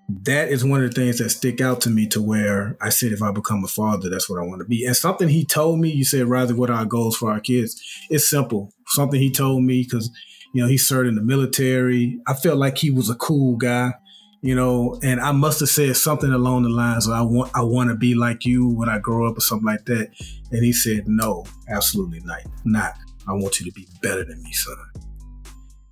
[0.08, 3.12] that is one of the things that stick out to me to where I said
[3.12, 4.84] if I become a father, that's what I want to be.
[4.84, 7.80] And something he told me, you said, rather what our goals for our kids?
[8.08, 8.72] It's simple.
[8.88, 10.10] Something he told me because,
[10.54, 12.20] you know, he served in the military.
[12.26, 13.94] I felt like he was a cool guy,
[14.42, 17.62] you know, and I must have said something along the lines of I want I
[17.62, 20.10] want to be like you when I grow up or something like that.
[20.52, 22.42] And he said, No, absolutely not.
[22.64, 22.94] Not.
[23.28, 24.76] I want you to be better than me, son.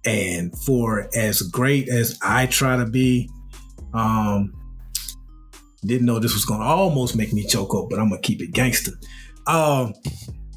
[0.07, 3.31] And for as great as I try to be,
[3.95, 4.53] um,
[5.85, 8.53] didn't know this was gonna almost make me choke up, but I'm gonna keep it
[8.53, 8.93] gangster.
[9.47, 9.95] Um,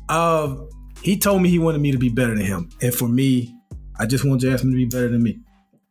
[0.10, 0.56] uh,
[1.02, 3.54] he told me he wanted me to be better than him, and for me,
[4.00, 5.40] I just want Jasmine to be better than me.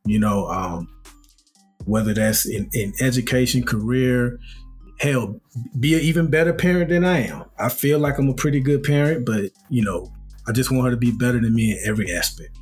[0.04, 0.88] You know, um,
[1.84, 4.38] whether that's in, in education, career,
[4.98, 5.40] hell,
[5.78, 7.44] be an even better parent than I am.
[7.58, 10.12] I feel like I'm a pretty good parent, but you know,
[10.46, 12.56] I just want her to be better than me in every aspect.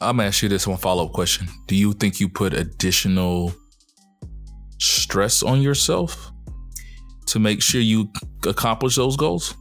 [0.00, 1.48] I'm gonna ask you this one follow up question.
[1.66, 3.52] Do you think you put additional
[4.78, 6.30] stress on yourself
[7.26, 8.10] to make sure you
[8.46, 9.54] accomplish those goals?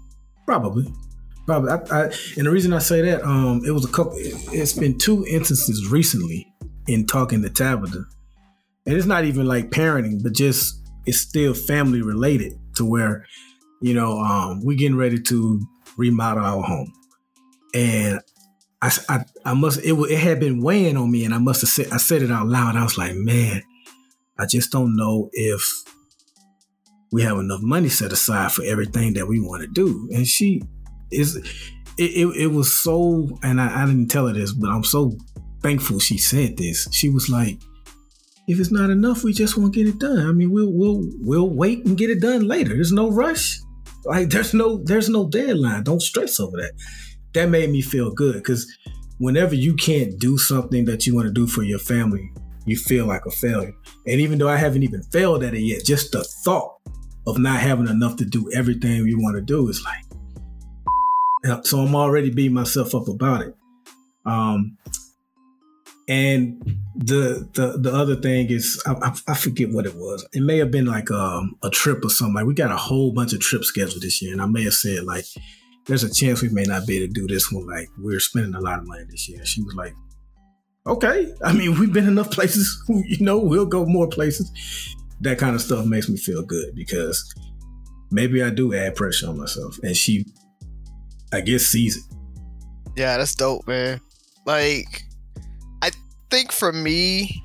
[0.45, 0.85] Probably.
[1.45, 1.71] Probably.
[1.71, 2.03] I, I,
[2.37, 5.87] and the reason I say that, um, it was a couple, it's been two instances
[5.89, 6.53] recently
[6.87, 8.05] in talking to Tabitha.
[8.85, 13.25] And it's not even like parenting, but just it's still family related to where,
[13.81, 15.61] you know, um, we getting ready to
[15.97, 16.93] remodel our home.
[17.73, 18.21] And
[18.81, 21.69] I, I, I must, it, it had been weighing on me and I must have
[21.69, 22.75] said, I said it out loud.
[22.75, 23.63] I was like, man,
[24.37, 25.61] I just don't know if
[27.11, 30.07] we have enough money set aside for everything that we want to do.
[30.13, 30.61] And she
[31.11, 31.37] is,
[31.97, 35.17] it, it, it was so, and I, I didn't tell her this, but I'm so
[35.63, 36.87] thankful she said this.
[36.91, 37.59] She was like,
[38.47, 40.25] if it's not enough, we just won't get it done.
[40.25, 42.73] I mean, we'll we'll we'll wait and get it done later.
[42.73, 43.59] There's no rush.
[44.05, 45.83] Like there's no there's no deadline.
[45.83, 46.71] Don't stress over that.
[47.33, 48.71] That made me feel good because
[49.17, 52.31] whenever you can't do something that you want to do for your family,
[52.65, 53.73] you feel like a failure.
[54.05, 56.75] And even though I haven't even failed at it yet, just the thought
[57.25, 60.03] of not having enough to do everything we want to do is like,
[61.65, 63.55] so I'm already beating myself up about it.
[64.25, 64.77] Um,
[66.09, 66.61] and
[66.95, 70.25] the the the other thing is, I, I, forget what it was.
[70.33, 72.33] It may have been like um, a trip or something.
[72.33, 74.73] Like we got a whole bunch of trips scheduled this year, and I may have
[74.73, 75.25] said like,
[75.87, 78.55] "There's a chance we may not be able to do this one." Like we're spending
[78.55, 79.45] a lot of money this year.
[79.45, 79.93] She was like,
[80.85, 82.83] "Okay, I mean we've been enough places.
[82.89, 84.51] You know, we'll go more places."
[85.21, 87.33] That kind of stuff makes me feel good because
[88.11, 90.25] maybe I do add pressure on myself, and she,
[91.33, 92.03] I guess, sees it.
[92.95, 93.99] Yeah, that's dope, man.
[94.45, 95.03] Like
[95.81, 95.91] I
[96.29, 97.43] think for me,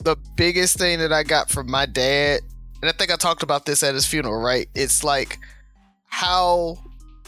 [0.00, 2.40] the biggest thing that I got from my dad,
[2.80, 4.68] and I think I talked about this at his funeral, right?
[4.74, 5.38] It's like
[6.06, 6.78] how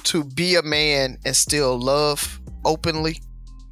[0.05, 3.21] to be a man and still love openly.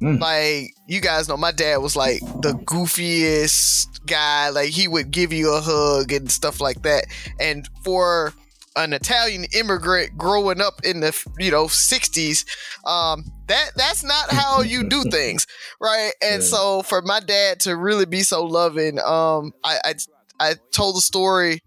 [0.01, 0.19] Mm.
[0.19, 4.49] Like you guys know, my dad was like the goofiest guy.
[4.49, 7.05] Like he would give you a hug and stuff like that.
[7.39, 8.33] And for
[8.77, 12.45] an Italian immigrant growing up in the you know 60s
[12.87, 15.47] um that that's not how you do things
[15.81, 16.47] right and yeah.
[16.47, 19.93] so for my dad to really be so loving um I, I
[20.39, 21.63] I told the story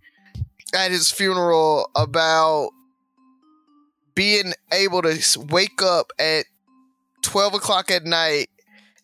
[0.73, 2.71] at his funeral about
[4.15, 5.19] being able to
[5.51, 6.45] wake up at
[7.23, 8.49] 12 o'clock at night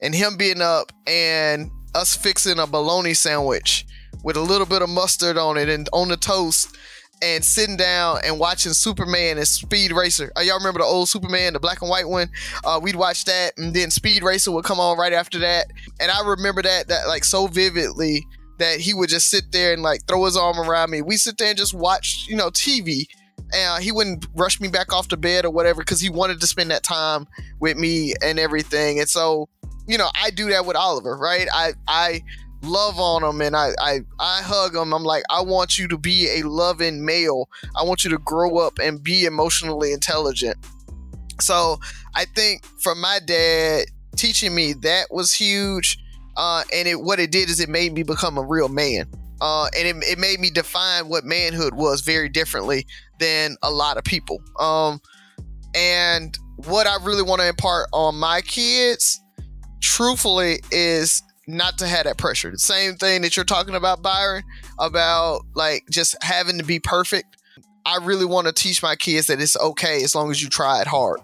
[0.00, 3.86] and him being up and us fixing a bologna sandwich
[4.22, 6.76] with a little bit of mustard on it and on the toast
[7.22, 10.30] and sitting down and watching Superman and Speed Racer.
[10.36, 12.28] Uh, y'all remember the old Superman, the black and white one?
[12.64, 15.66] Uh, we'd watch that, and then Speed Racer would come on right after that.
[15.98, 18.26] And I remember that that like so vividly
[18.58, 21.02] that he would just sit there and like throw his arm around me.
[21.02, 23.06] We sit there and just watch, you know, TV.
[23.54, 26.46] Uh, he wouldn't rush me back off the bed or whatever because he wanted to
[26.46, 27.26] spend that time
[27.60, 28.98] with me and everything.
[28.98, 29.48] And so,
[29.86, 31.46] you know, I do that with Oliver, right?
[31.52, 32.22] I I
[32.62, 34.92] love on him and I, I I hug him.
[34.92, 37.48] I'm like, I want you to be a loving male.
[37.76, 40.56] I want you to grow up and be emotionally intelligent.
[41.40, 41.78] So
[42.14, 43.86] I think for my dad
[44.16, 45.98] teaching me that was huge.
[46.36, 49.06] Uh, and it what it did is it made me become a real man.
[49.40, 52.86] Uh, and it, it made me define what manhood was very differently
[53.18, 54.40] than a lot of people.
[54.58, 55.00] Um,
[55.74, 59.20] and what I really want to impart on my kids,
[59.80, 62.50] truthfully, is not to have that pressure.
[62.50, 64.42] The same thing that you're talking about, Byron,
[64.78, 67.36] about like just having to be perfect.
[67.84, 70.80] I really want to teach my kids that it's okay as long as you try
[70.80, 71.20] it hard.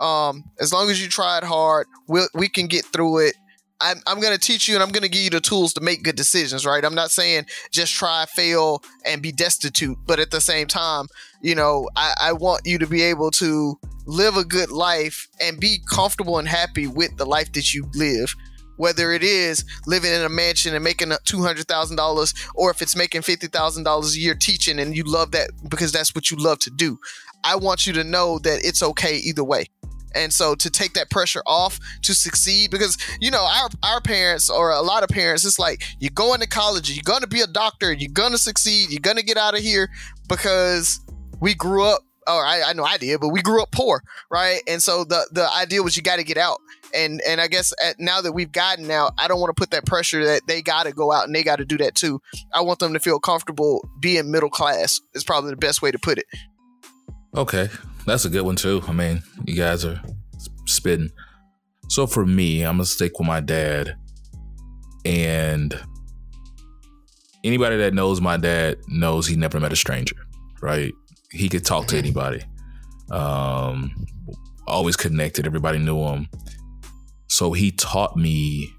[0.00, 3.34] Um, as long as you try it hard, we we'll, we can get through it.
[3.80, 5.80] I'm, I'm going to teach you and I'm going to give you the tools to
[5.80, 6.84] make good decisions, right?
[6.84, 9.98] I'm not saying just try, fail, and be destitute.
[10.06, 11.06] But at the same time,
[11.42, 15.60] you know, I, I want you to be able to live a good life and
[15.60, 18.34] be comfortable and happy with the life that you live
[18.76, 24.14] whether it is living in a mansion and making $200,000 or if it's making $50,000
[24.14, 26.98] a year teaching and you love that because that's what you love to do.
[27.44, 29.66] I want you to know that it's okay either way.
[30.16, 34.50] And so to take that pressure off to succeed, because you know our our parents
[34.50, 37.46] or a lot of parents, it's like you're going to college, you're gonna be a
[37.46, 39.90] doctor, you're gonna succeed, you're gonna get out of here
[40.28, 41.00] because
[41.40, 44.60] we grew up or I, I know I did, but we grew up poor, right?
[44.66, 46.60] And so the the idea was you got to get out.
[46.94, 49.70] And and I guess at, now that we've gotten out, I don't want to put
[49.70, 52.20] that pressure that they got to go out and they got to do that too.
[52.52, 55.00] I want them to feel comfortable being middle class.
[55.14, 56.26] Is probably the best way to put it.
[57.34, 57.68] Okay,
[58.06, 58.82] that's a good one too.
[58.86, 60.00] I mean, you guys are
[60.66, 61.10] spitting.
[61.88, 63.96] So for me, I'm gonna stick with my dad,
[65.04, 65.78] and
[67.44, 70.16] anybody that knows my dad knows he never met a stranger,
[70.60, 70.92] right?
[71.30, 72.42] He could talk to anybody.
[73.10, 74.06] Um,
[74.66, 75.46] always connected.
[75.46, 76.28] Everybody knew him.
[77.28, 78.72] So he taught me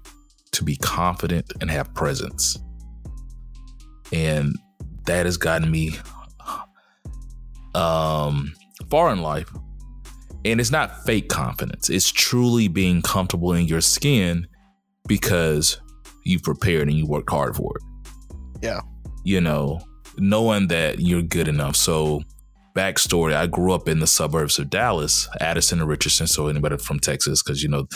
[0.52, 2.58] to be confident and have presence.
[4.12, 4.54] And
[5.06, 5.96] that has gotten me
[7.74, 8.52] um,
[8.90, 9.50] far in life.
[10.44, 14.46] And it's not fake confidence, it's truly being comfortable in your skin
[15.06, 15.80] because
[16.24, 17.82] you prepared and you worked hard for it.
[18.62, 18.80] Yeah.
[19.24, 19.80] You know,
[20.18, 21.76] knowing that you're good enough.
[21.76, 22.22] So,
[22.76, 26.26] backstory I grew up in the suburbs of Dallas, Addison and Richardson.
[26.26, 27.88] So, anybody from Texas, because, you know,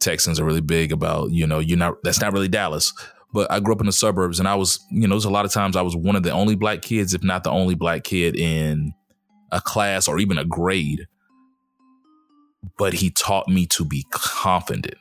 [0.00, 2.92] Texans are really big about, you know, you're not, that's not really Dallas.
[3.32, 5.44] But I grew up in the suburbs and I was, you know, there's a lot
[5.44, 8.04] of times I was one of the only black kids, if not the only black
[8.04, 8.92] kid in
[9.54, 11.06] a class or even a grade.
[12.76, 14.98] But he taught me to be confident.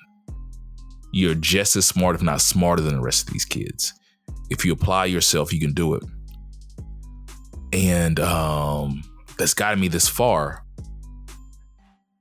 [1.12, 3.94] You're just as smart, if not smarter than the rest of these kids.
[4.50, 6.04] If you apply yourself, you can do it.
[7.72, 9.04] And um,
[9.38, 10.64] that's gotten me this far.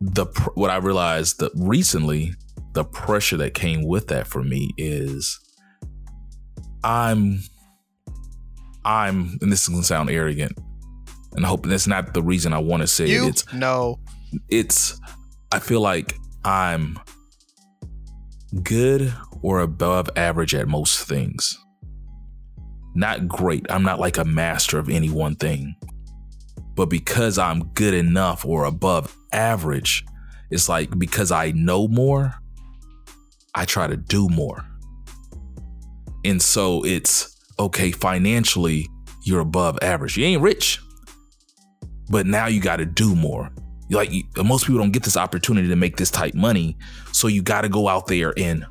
[0.01, 2.35] The what I realized that recently,
[2.73, 5.39] the pressure that came with that for me is
[6.83, 7.41] I'm
[8.85, 10.59] I'm and this is gonna sound arrogant.
[11.35, 13.29] And I hope that's not the reason I want to say You it.
[13.29, 13.99] It's no.
[14.49, 15.01] it's
[15.51, 16.99] I feel like I'm
[18.63, 21.59] good or above average at most things.
[22.95, 23.67] Not great.
[23.71, 25.75] I'm not like a master of any one thing.
[26.75, 30.05] But because I'm good enough or above average,
[30.51, 32.35] it's like because I know more,
[33.55, 34.65] I try to do more.
[36.25, 38.89] And so it's okay, financially,
[39.25, 40.17] you're above average.
[40.17, 40.81] You ain't rich,
[42.11, 43.51] but now you got to do more.
[43.91, 46.77] Like you- most people don't get this opportunity to make this type money,
[47.13, 48.65] so you got to go out there and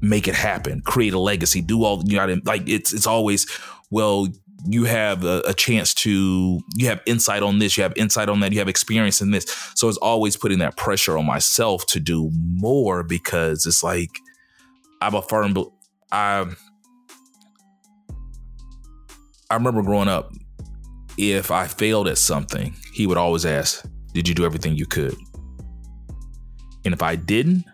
[0.00, 2.68] make it happen, create a legacy, do all you got to like.
[2.68, 3.46] It's it's always
[3.90, 4.28] well.
[4.66, 8.40] You have a, a chance to, you have insight on this, you have insight on
[8.40, 9.44] that, you have experience in this.
[9.74, 14.08] So it's always putting that pressure on myself to do more because it's like
[15.02, 15.74] I'm a firm, bel-
[16.10, 16.46] I
[19.50, 20.32] I remember growing up,
[21.16, 25.16] if I failed at something, he would always ask, Did you do everything you could?
[26.84, 27.64] And if I didn't,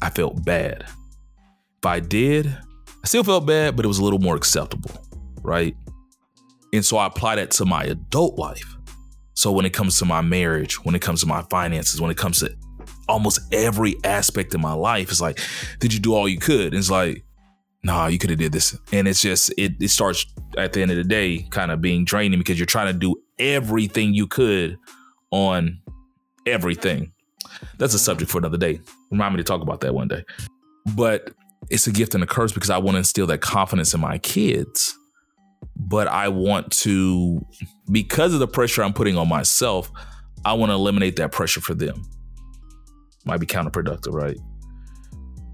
[0.00, 0.84] I felt bad.
[0.84, 4.90] If I did, I still felt bad, but it was a little more acceptable,
[5.42, 5.76] right?
[6.72, 8.76] And so I apply that to my adult life.
[9.34, 12.16] So when it comes to my marriage, when it comes to my finances, when it
[12.16, 12.54] comes to
[13.08, 15.40] almost every aspect of my life, it's like,
[15.80, 16.66] did you do all you could?
[16.66, 17.24] And it's like,
[17.82, 18.76] nah, you could have did this.
[18.92, 20.26] And it's just it it starts
[20.56, 23.16] at the end of the day kind of being draining because you're trying to do
[23.38, 24.78] everything you could
[25.30, 25.80] on
[26.46, 27.12] everything.
[27.78, 28.80] That's a subject for another day.
[29.10, 30.24] Remind me to talk about that one day.
[30.94, 31.32] But
[31.70, 34.18] it's a gift and a curse because I want to instill that confidence in my
[34.18, 34.96] kids.
[35.76, 37.44] But I want to,
[37.90, 39.90] because of the pressure I'm putting on myself,
[40.44, 42.02] I want to eliminate that pressure for them.
[43.24, 44.36] Might be counterproductive, right?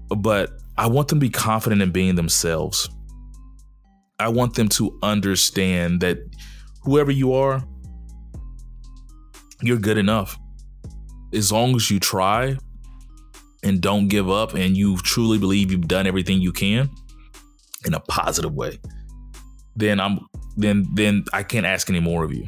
[0.09, 2.89] But I want them to be confident in being themselves.
[4.17, 6.19] I want them to understand that
[6.83, 7.61] whoever you are,
[9.61, 10.39] you're good enough.
[11.33, 12.57] As long as you try
[13.61, 16.89] and don't give up and you truly believe you've done everything you can
[17.85, 18.79] in a positive way,
[19.75, 20.21] then I'm
[20.55, 22.47] then then I can't ask any more of you.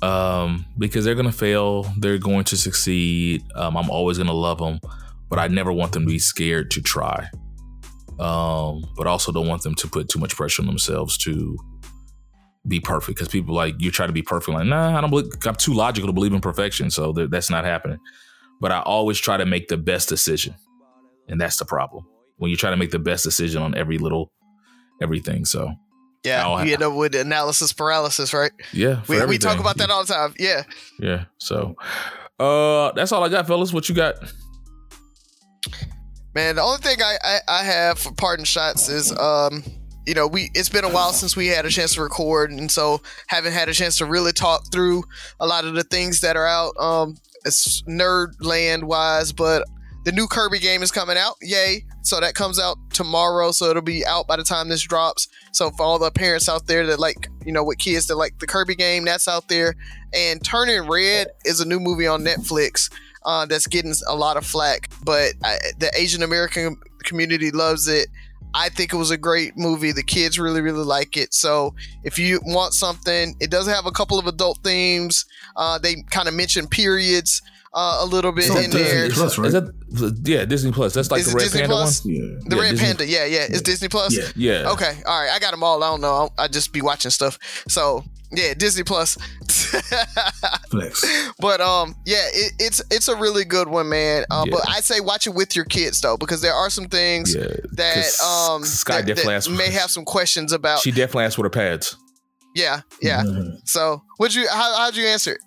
[0.00, 3.42] Um, because they're gonna fail, they're going to succeed.
[3.54, 4.80] Um, I'm always gonna love them,
[5.28, 7.28] but I never want them to be scared to try.
[8.18, 11.56] Um, but also don't want them to put too much pressure on themselves to
[12.66, 14.56] be perfect because people like you try to be perfect.
[14.56, 15.26] Like, nah, I don't believe.
[15.46, 17.98] I'm too logical to believe in perfection, so th- that's not happening.
[18.60, 20.54] But I always try to make the best decision,
[21.28, 22.04] and that's the problem
[22.38, 24.32] when you try to make the best decision on every little
[25.00, 25.44] everything.
[25.44, 25.72] So
[26.24, 28.50] Yeah, you end up with analysis paralysis, right?
[28.72, 30.34] yeah, We, we talk about that all the time.
[30.38, 30.64] Yeah.
[30.98, 31.26] Yeah.
[31.38, 31.76] So,
[32.40, 33.72] uh, that's all I got, fellas.
[33.72, 34.16] What you got?
[36.34, 39.62] Man, the only thing I, I, I have for parting shots is um
[40.06, 42.70] you know we it's been a while since we had a chance to record and
[42.70, 45.04] so haven't had a chance to really talk through
[45.40, 49.64] a lot of the things that are out um it's nerd land wise but
[50.08, 51.34] the new Kirby game is coming out.
[51.42, 51.84] Yay.
[52.00, 55.28] So that comes out tomorrow so it'll be out by the time this drops.
[55.52, 58.38] So for all the parents out there that like you know, with kids that like
[58.38, 59.74] the Kirby game that's out there.
[60.14, 62.90] And Turning Red is a new movie on Netflix
[63.28, 68.08] uh, that's getting a lot of flack, but I, the Asian American community loves it.
[68.54, 69.92] I think it was a great movie.
[69.92, 71.34] The kids really, really like it.
[71.34, 75.26] So if you want something, it does have a couple of adult themes.
[75.54, 77.42] Uh, they kind of mention periods
[77.74, 79.10] uh, a little bit So in Disney there.
[79.10, 79.48] Plus, right?
[79.48, 80.94] Is that yeah Disney Plus?
[80.94, 82.04] That's like Is the Red Disney Panda Plus?
[82.04, 82.14] one.
[82.14, 82.20] yeah.
[82.46, 83.46] The Yeah, Red Disney- Panda, yeah, yeah.
[83.50, 84.16] It's Disney Plus.
[84.16, 84.28] Yeah.
[84.62, 84.70] Yeah.
[84.72, 85.30] Okay, all right.
[85.30, 85.84] I got them all.
[85.84, 86.30] I don't know.
[86.38, 87.38] I, I just be watching stuff.
[87.68, 89.16] So yeah, Disney Plus.
[90.70, 91.04] Flex.
[91.38, 94.24] but um, yeah, it, it's it's a really good one, man.
[94.30, 94.52] Uh, Yeah.
[94.56, 97.46] But I say watch it with your kids though, because there are some things Yeah.
[97.72, 100.80] that um Sky that, definitely that may have some questions about.
[100.80, 101.96] She definitely asked for her pads.
[102.54, 103.22] yeah, yeah.
[103.24, 103.58] Mhm.
[103.64, 105.40] So would you how how'd you answer it?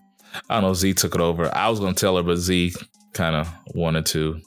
[0.50, 0.74] I don't know.
[0.74, 1.54] Z took it over.
[1.56, 2.74] I was gonna tell her, but Z
[3.14, 4.40] kind of wanted to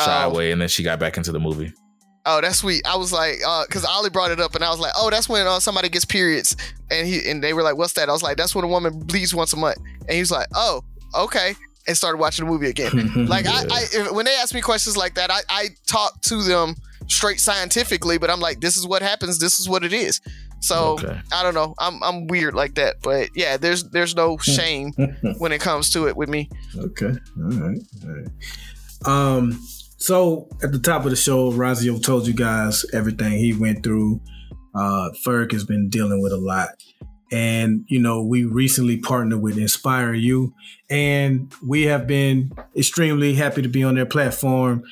[0.00, 0.30] shy Oh.
[0.30, 1.72] away, and then she got back into the movie.
[2.30, 2.86] Oh, that's sweet.
[2.86, 5.28] I was like, uh, cause Ollie brought it up, and I was like, oh, that's
[5.28, 6.56] when uh, somebody gets periods,
[6.90, 8.08] and he and they were like, what's that?
[8.08, 10.46] I was like, that's when a woman bleeds once a month, and he was like,
[10.54, 10.82] oh,
[11.14, 11.54] okay,
[11.86, 13.26] and started watching the movie again.
[13.28, 16.42] Like I, I if, when they ask me questions like that, I, I talk to
[16.42, 16.74] them
[17.06, 20.20] straight scientifically, but I'm like, this is what happens, this is what it is.
[20.60, 21.18] So Okay.
[21.32, 21.74] I don't know.
[21.78, 24.92] I'm I'm weird like that, but yeah, there's there's no shame
[25.38, 26.50] when it comes to it with me.
[26.76, 27.06] Okay.
[27.40, 27.78] All right.
[28.04, 28.28] All right.
[29.06, 29.58] Um.
[29.98, 34.20] So at the top of the show, Razio told you guys everything he went through.
[34.74, 36.68] Uh, Ferg has been dealing with a lot,
[37.32, 40.54] and you know we recently partnered with Inspire You,
[40.88, 44.84] and we have been extremely happy to be on their platform.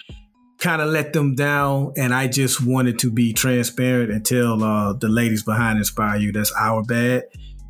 [0.59, 4.93] Kind of let them down, and I just wanted to be transparent and tell uh,
[4.95, 7.25] the ladies behind Inspire You that's our bad.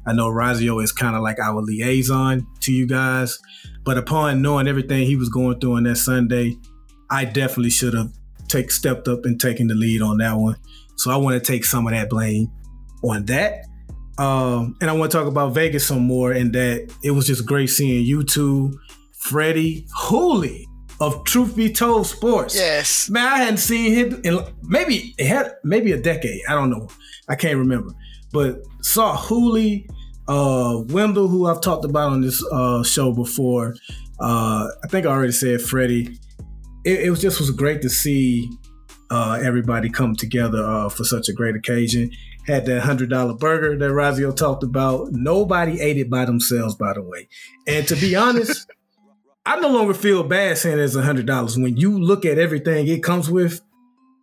[0.07, 3.39] I know Razio is kind of like our liaison to you guys.
[3.85, 6.57] But upon knowing everything he was going through on that Sunday,
[7.11, 8.13] I definitely should have
[8.49, 10.57] take stepped up and taken the lead on that one.
[10.97, 12.51] So I want to take some of that blame
[13.03, 13.67] on that.
[14.19, 17.45] Um, and I want to talk about Vegas some more and that it was just
[17.45, 18.79] great seeing you two,
[19.19, 20.67] Freddie Hooley
[21.01, 22.55] of Truth Be Told Sports.
[22.55, 23.11] Yes.
[23.11, 26.41] Man, I hadn't seen him in maybe it had maybe a decade.
[26.49, 26.89] I don't know.
[27.29, 27.93] I can't remember.
[28.33, 29.89] But saw Hooley,
[30.29, 33.75] uh, Wendell, who I've talked about on this uh, show before.
[34.19, 36.19] Uh, I think I already said Freddie.
[36.87, 38.49] It, it was just was great to see
[39.11, 42.13] uh, everybody come together uh, for such a great occasion.
[42.47, 45.09] Had that hundred dollar burger that Razio talked about.
[45.11, 47.29] Nobody ate it by themselves, by the way.
[47.67, 48.71] And to be honest,
[49.47, 51.59] I no longer feel bad saying it's hundred dollars.
[51.59, 53.61] When you look at everything it comes with,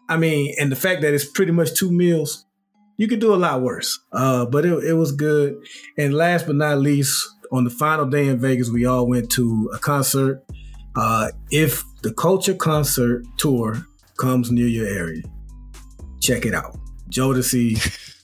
[0.07, 2.45] I mean, and the fact that it's pretty much two meals,
[2.95, 3.99] you could do a lot worse.
[4.13, 5.57] Uh, but it, it was good.
[5.97, 9.69] And last but not least, on the final day in Vegas, we all went to
[9.73, 10.45] a concert.
[10.95, 13.85] Uh, if the Culture Concert Tour
[14.17, 15.23] comes near your area,
[16.21, 16.77] check it out.
[17.09, 17.77] Jodeci,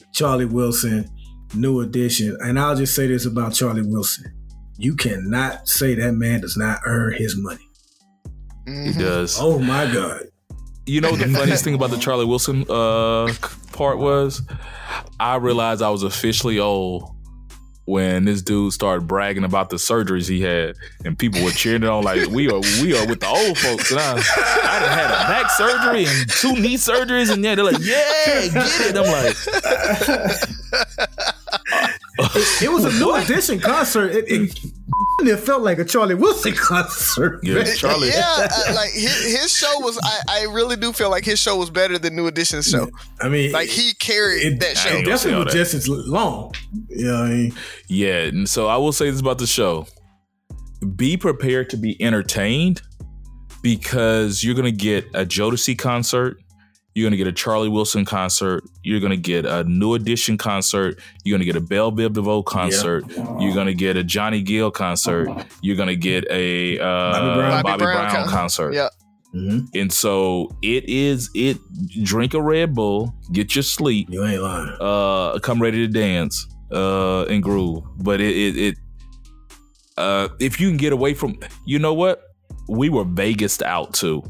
[0.14, 1.10] Charlie Wilson,
[1.56, 2.38] New Edition.
[2.42, 4.26] And I'll just say this about Charlie Wilson.
[4.78, 7.68] You cannot say that man does not earn his money.
[8.66, 9.00] He Mhm.
[9.00, 9.38] does.
[9.40, 10.24] Oh my God.
[10.86, 13.32] You know the funniest thing about the Charlie Wilson uh,
[13.74, 14.42] part was?
[15.20, 17.12] I realized I was officially old
[17.90, 21.90] when this dude started bragging about the surgeries he had, and people were cheering it
[21.90, 23.90] on like we are we are with the old folks.
[23.92, 27.66] And I, I done had a back surgery and two knee surgeries, and yeah, they're
[27.66, 28.98] like, yeah, get it.
[28.98, 30.59] I'm like,
[32.62, 34.12] It was a new edition concert.
[34.12, 34.60] It, it,
[35.22, 37.40] it felt like a Charlie Wilson concert.
[37.44, 37.76] Yeah, man.
[37.76, 38.10] Charlie.
[38.10, 40.00] Yeah, uh, like his, his show was.
[40.02, 42.90] I, I really do feel like his show was better than New Edition's show.
[43.22, 44.90] I mean, Like he carried it, that show.
[44.90, 45.60] ain't definitely all was that.
[45.60, 46.54] just as long.
[46.90, 47.54] Yeah, I mean?
[47.88, 49.86] Yeah, and so I will say this about the show.
[50.96, 52.82] Be prepared to be entertained
[53.62, 56.38] because you're gonna get a Jodeci concert,
[56.96, 61.38] you're gonna get a Charlie Wilson concert, you're gonna get a New Edition concert, you're
[61.38, 63.06] gonna get a Bell Biv DeVoe concert,
[63.40, 65.30] you're gonna get a Johnny Gill concert,
[65.62, 67.36] you're gonna get a uh, Bobby Brown.
[67.36, 68.74] Bobby Brown, Bobby Brown con- concert.
[68.74, 68.90] Yeah.
[69.36, 69.68] Mhm.
[69.76, 71.58] And so it is it
[72.04, 74.76] drink a Red Bull, get your sleep, You ain't lying.
[74.82, 78.76] uh come ready to dance uh and groove but it it, it
[79.98, 82.22] uh if you can get away from you know what
[82.68, 84.24] we were vegas out too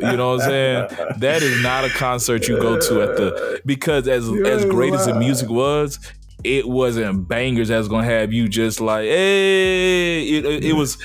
[0.00, 0.88] you know what i'm saying
[1.18, 5.06] that is not a concert you go to at the because as as great as
[5.06, 5.98] the music was
[6.44, 10.98] it wasn't bangers that's was gonna have you just like hey it, it, it was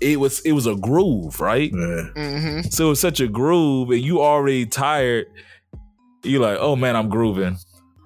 [0.00, 2.02] it was it was a groove right Yeah.
[2.14, 5.26] hmm so it's such a groove, and you already tired.
[6.24, 7.56] You're like, oh man, I'm grooving.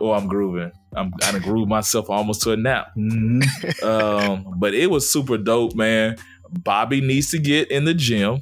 [0.01, 0.73] Oh, I'm grooving.
[0.95, 2.89] I'm I done groove myself almost to a nap.
[2.97, 3.83] Mhm.
[3.83, 6.17] Um, but it was super dope, man.
[6.51, 8.41] Bobby needs to get in the gym.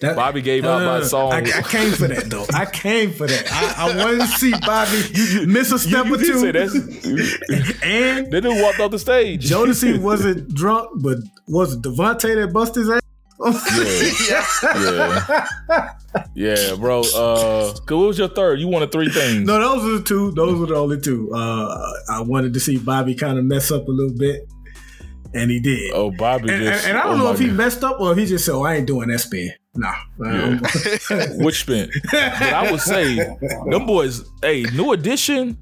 [0.00, 1.32] That, Bobby gave out my song.
[1.32, 2.46] I, I came for that though.
[2.54, 3.48] I came for that.
[3.50, 6.46] I, I wanted to see Bobby miss a step you or two.
[7.82, 9.48] and they didn't walk off the stage.
[9.48, 13.00] Jodeci wasn't drunk, but was it DeVante that busted his ass?
[14.28, 15.88] yeah,
[16.34, 17.00] yeah, bro.
[17.00, 18.60] Uh, cause what was your third?
[18.60, 19.44] You wanted three things.
[19.44, 20.30] No, those were the two.
[20.32, 21.32] Those were the only two.
[21.34, 24.48] Uh, I wanted to see Bobby kind of mess up a little bit,
[25.34, 25.92] and he did.
[25.94, 26.86] Oh, Bobby and, just.
[26.86, 27.56] and, and I don't oh know if he God.
[27.56, 29.92] messed up or he just said, oh, "I ain't doing that spin." Nah,
[30.24, 30.60] Um,
[31.44, 31.90] Which spin?
[32.12, 34.24] But I would say them boys.
[34.40, 35.58] Hey, new edition.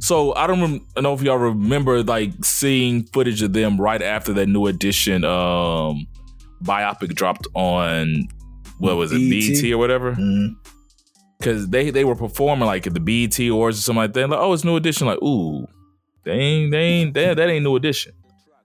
[0.00, 4.02] So I don't rem- I know if y'all remember like seeing footage of them right
[4.02, 6.06] after that new edition um
[6.62, 8.28] biopic dropped on
[8.78, 9.62] what was it BET?
[9.62, 10.12] BET or whatever.
[10.12, 10.56] Mhm.
[11.38, 14.28] Because they they were performing like at the BET awards or something like that.
[14.28, 15.06] Like oh, it's new edition.
[15.06, 15.66] Like ooh,
[16.24, 18.12] they ain't they ain't that that ain't new edition.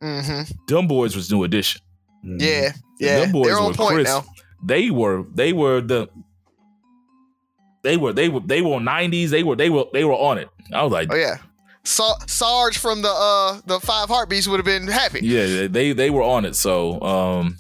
[0.02, 1.82] Hmm Them boys was new edition.
[2.24, 3.20] Yeah, yeah.
[3.22, 4.10] Them boys They're on were point crisp.
[4.12, 4.26] now.
[4.64, 6.10] They were they were the
[7.84, 9.32] they were they were they were nineties.
[9.32, 10.50] They were they were they were on it.
[10.74, 11.38] I was like, Oh yeah.
[11.84, 15.22] Sa- Sarge from the uh the Five Heartbeats would have been happy.
[15.24, 16.56] yeah, they they were on it.
[16.56, 17.56] So um,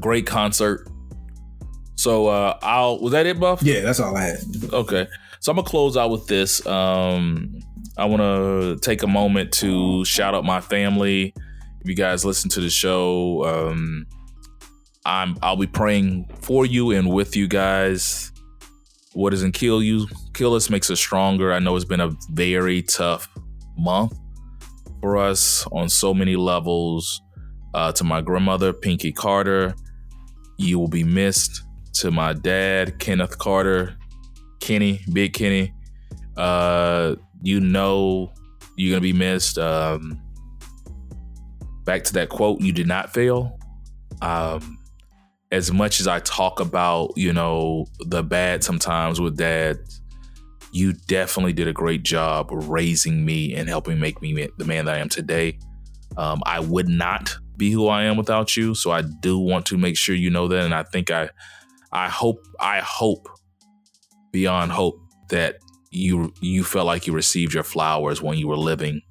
[0.00, 0.86] great concert.
[1.94, 3.62] So uh, I'll was that it, Buff?
[3.62, 4.38] Yeah, that's all I had.
[4.72, 5.06] Okay.
[5.42, 6.64] So I'm gonna close out with this.
[6.68, 7.58] Um,
[7.98, 11.34] I want to take a moment to shout out my family.
[11.80, 14.06] If you guys listen to the show, um,
[15.04, 18.30] I'm I'll be praying for you and with you guys.
[19.14, 21.52] What doesn't kill you, kill us, makes us stronger.
[21.52, 23.28] I know it's been a very tough
[23.76, 24.16] month
[25.00, 27.20] for us on so many levels.
[27.74, 29.74] Uh, to my grandmother, Pinky Carter,
[30.56, 31.62] you will be missed.
[31.94, 33.96] To my dad, Kenneth Carter,
[34.62, 35.74] Kenny, Big Kenny,
[36.36, 38.32] uh, you know
[38.76, 39.58] you're gonna be missed.
[39.58, 40.20] Um,
[41.84, 43.58] back to that quote, you did not fail.
[44.22, 44.78] Um,
[45.50, 49.78] as much as I talk about, you know, the bad sometimes with dad,
[50.72, 54.94] you definitely did a great job raising me and helping make me the man that
[54.94, 55.58] I am today.
[56.16, 59.76] Um, I would not be who I am without you, so I do want to
[59.76, 61.28] make sure you know that, and I think I,
[61.92, 63.28] I hope, I hope,
[64.32, 65.56] beyond hope that
[65.90, 69.02] you you felt like you received your flowers when you were living.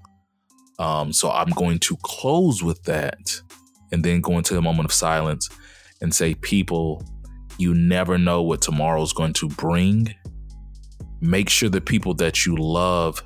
[0.80, 3.40] Um, so I'm going to close with that,
[3.92, 5.48] and then go into a moment of silence
[6.02, 7.04] and say, people,
[7.58, 10.14] you never know what tomorrow's going to bring.
[11.22, 13.22] Make sure the people that you love,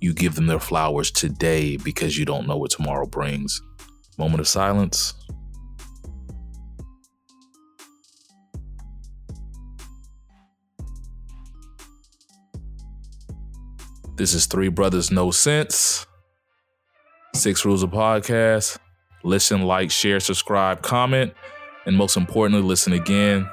[0.00, 3.60] you give them their flowers today because you don't know what tomorrow brings.
[4.16, 5.14] Moment of silence.
[14.20, 16.06] This is Three Brothers No Sense.
[17.34, 18.76] Six Rules of Podcast.
[19.24, 21.32] Listen, like, share, subscribe, comment,
[21.86, 23.48] and most importantly, listen again.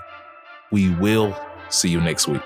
[0.70, 1.40] We will
[1.70, 2.42] see you next week.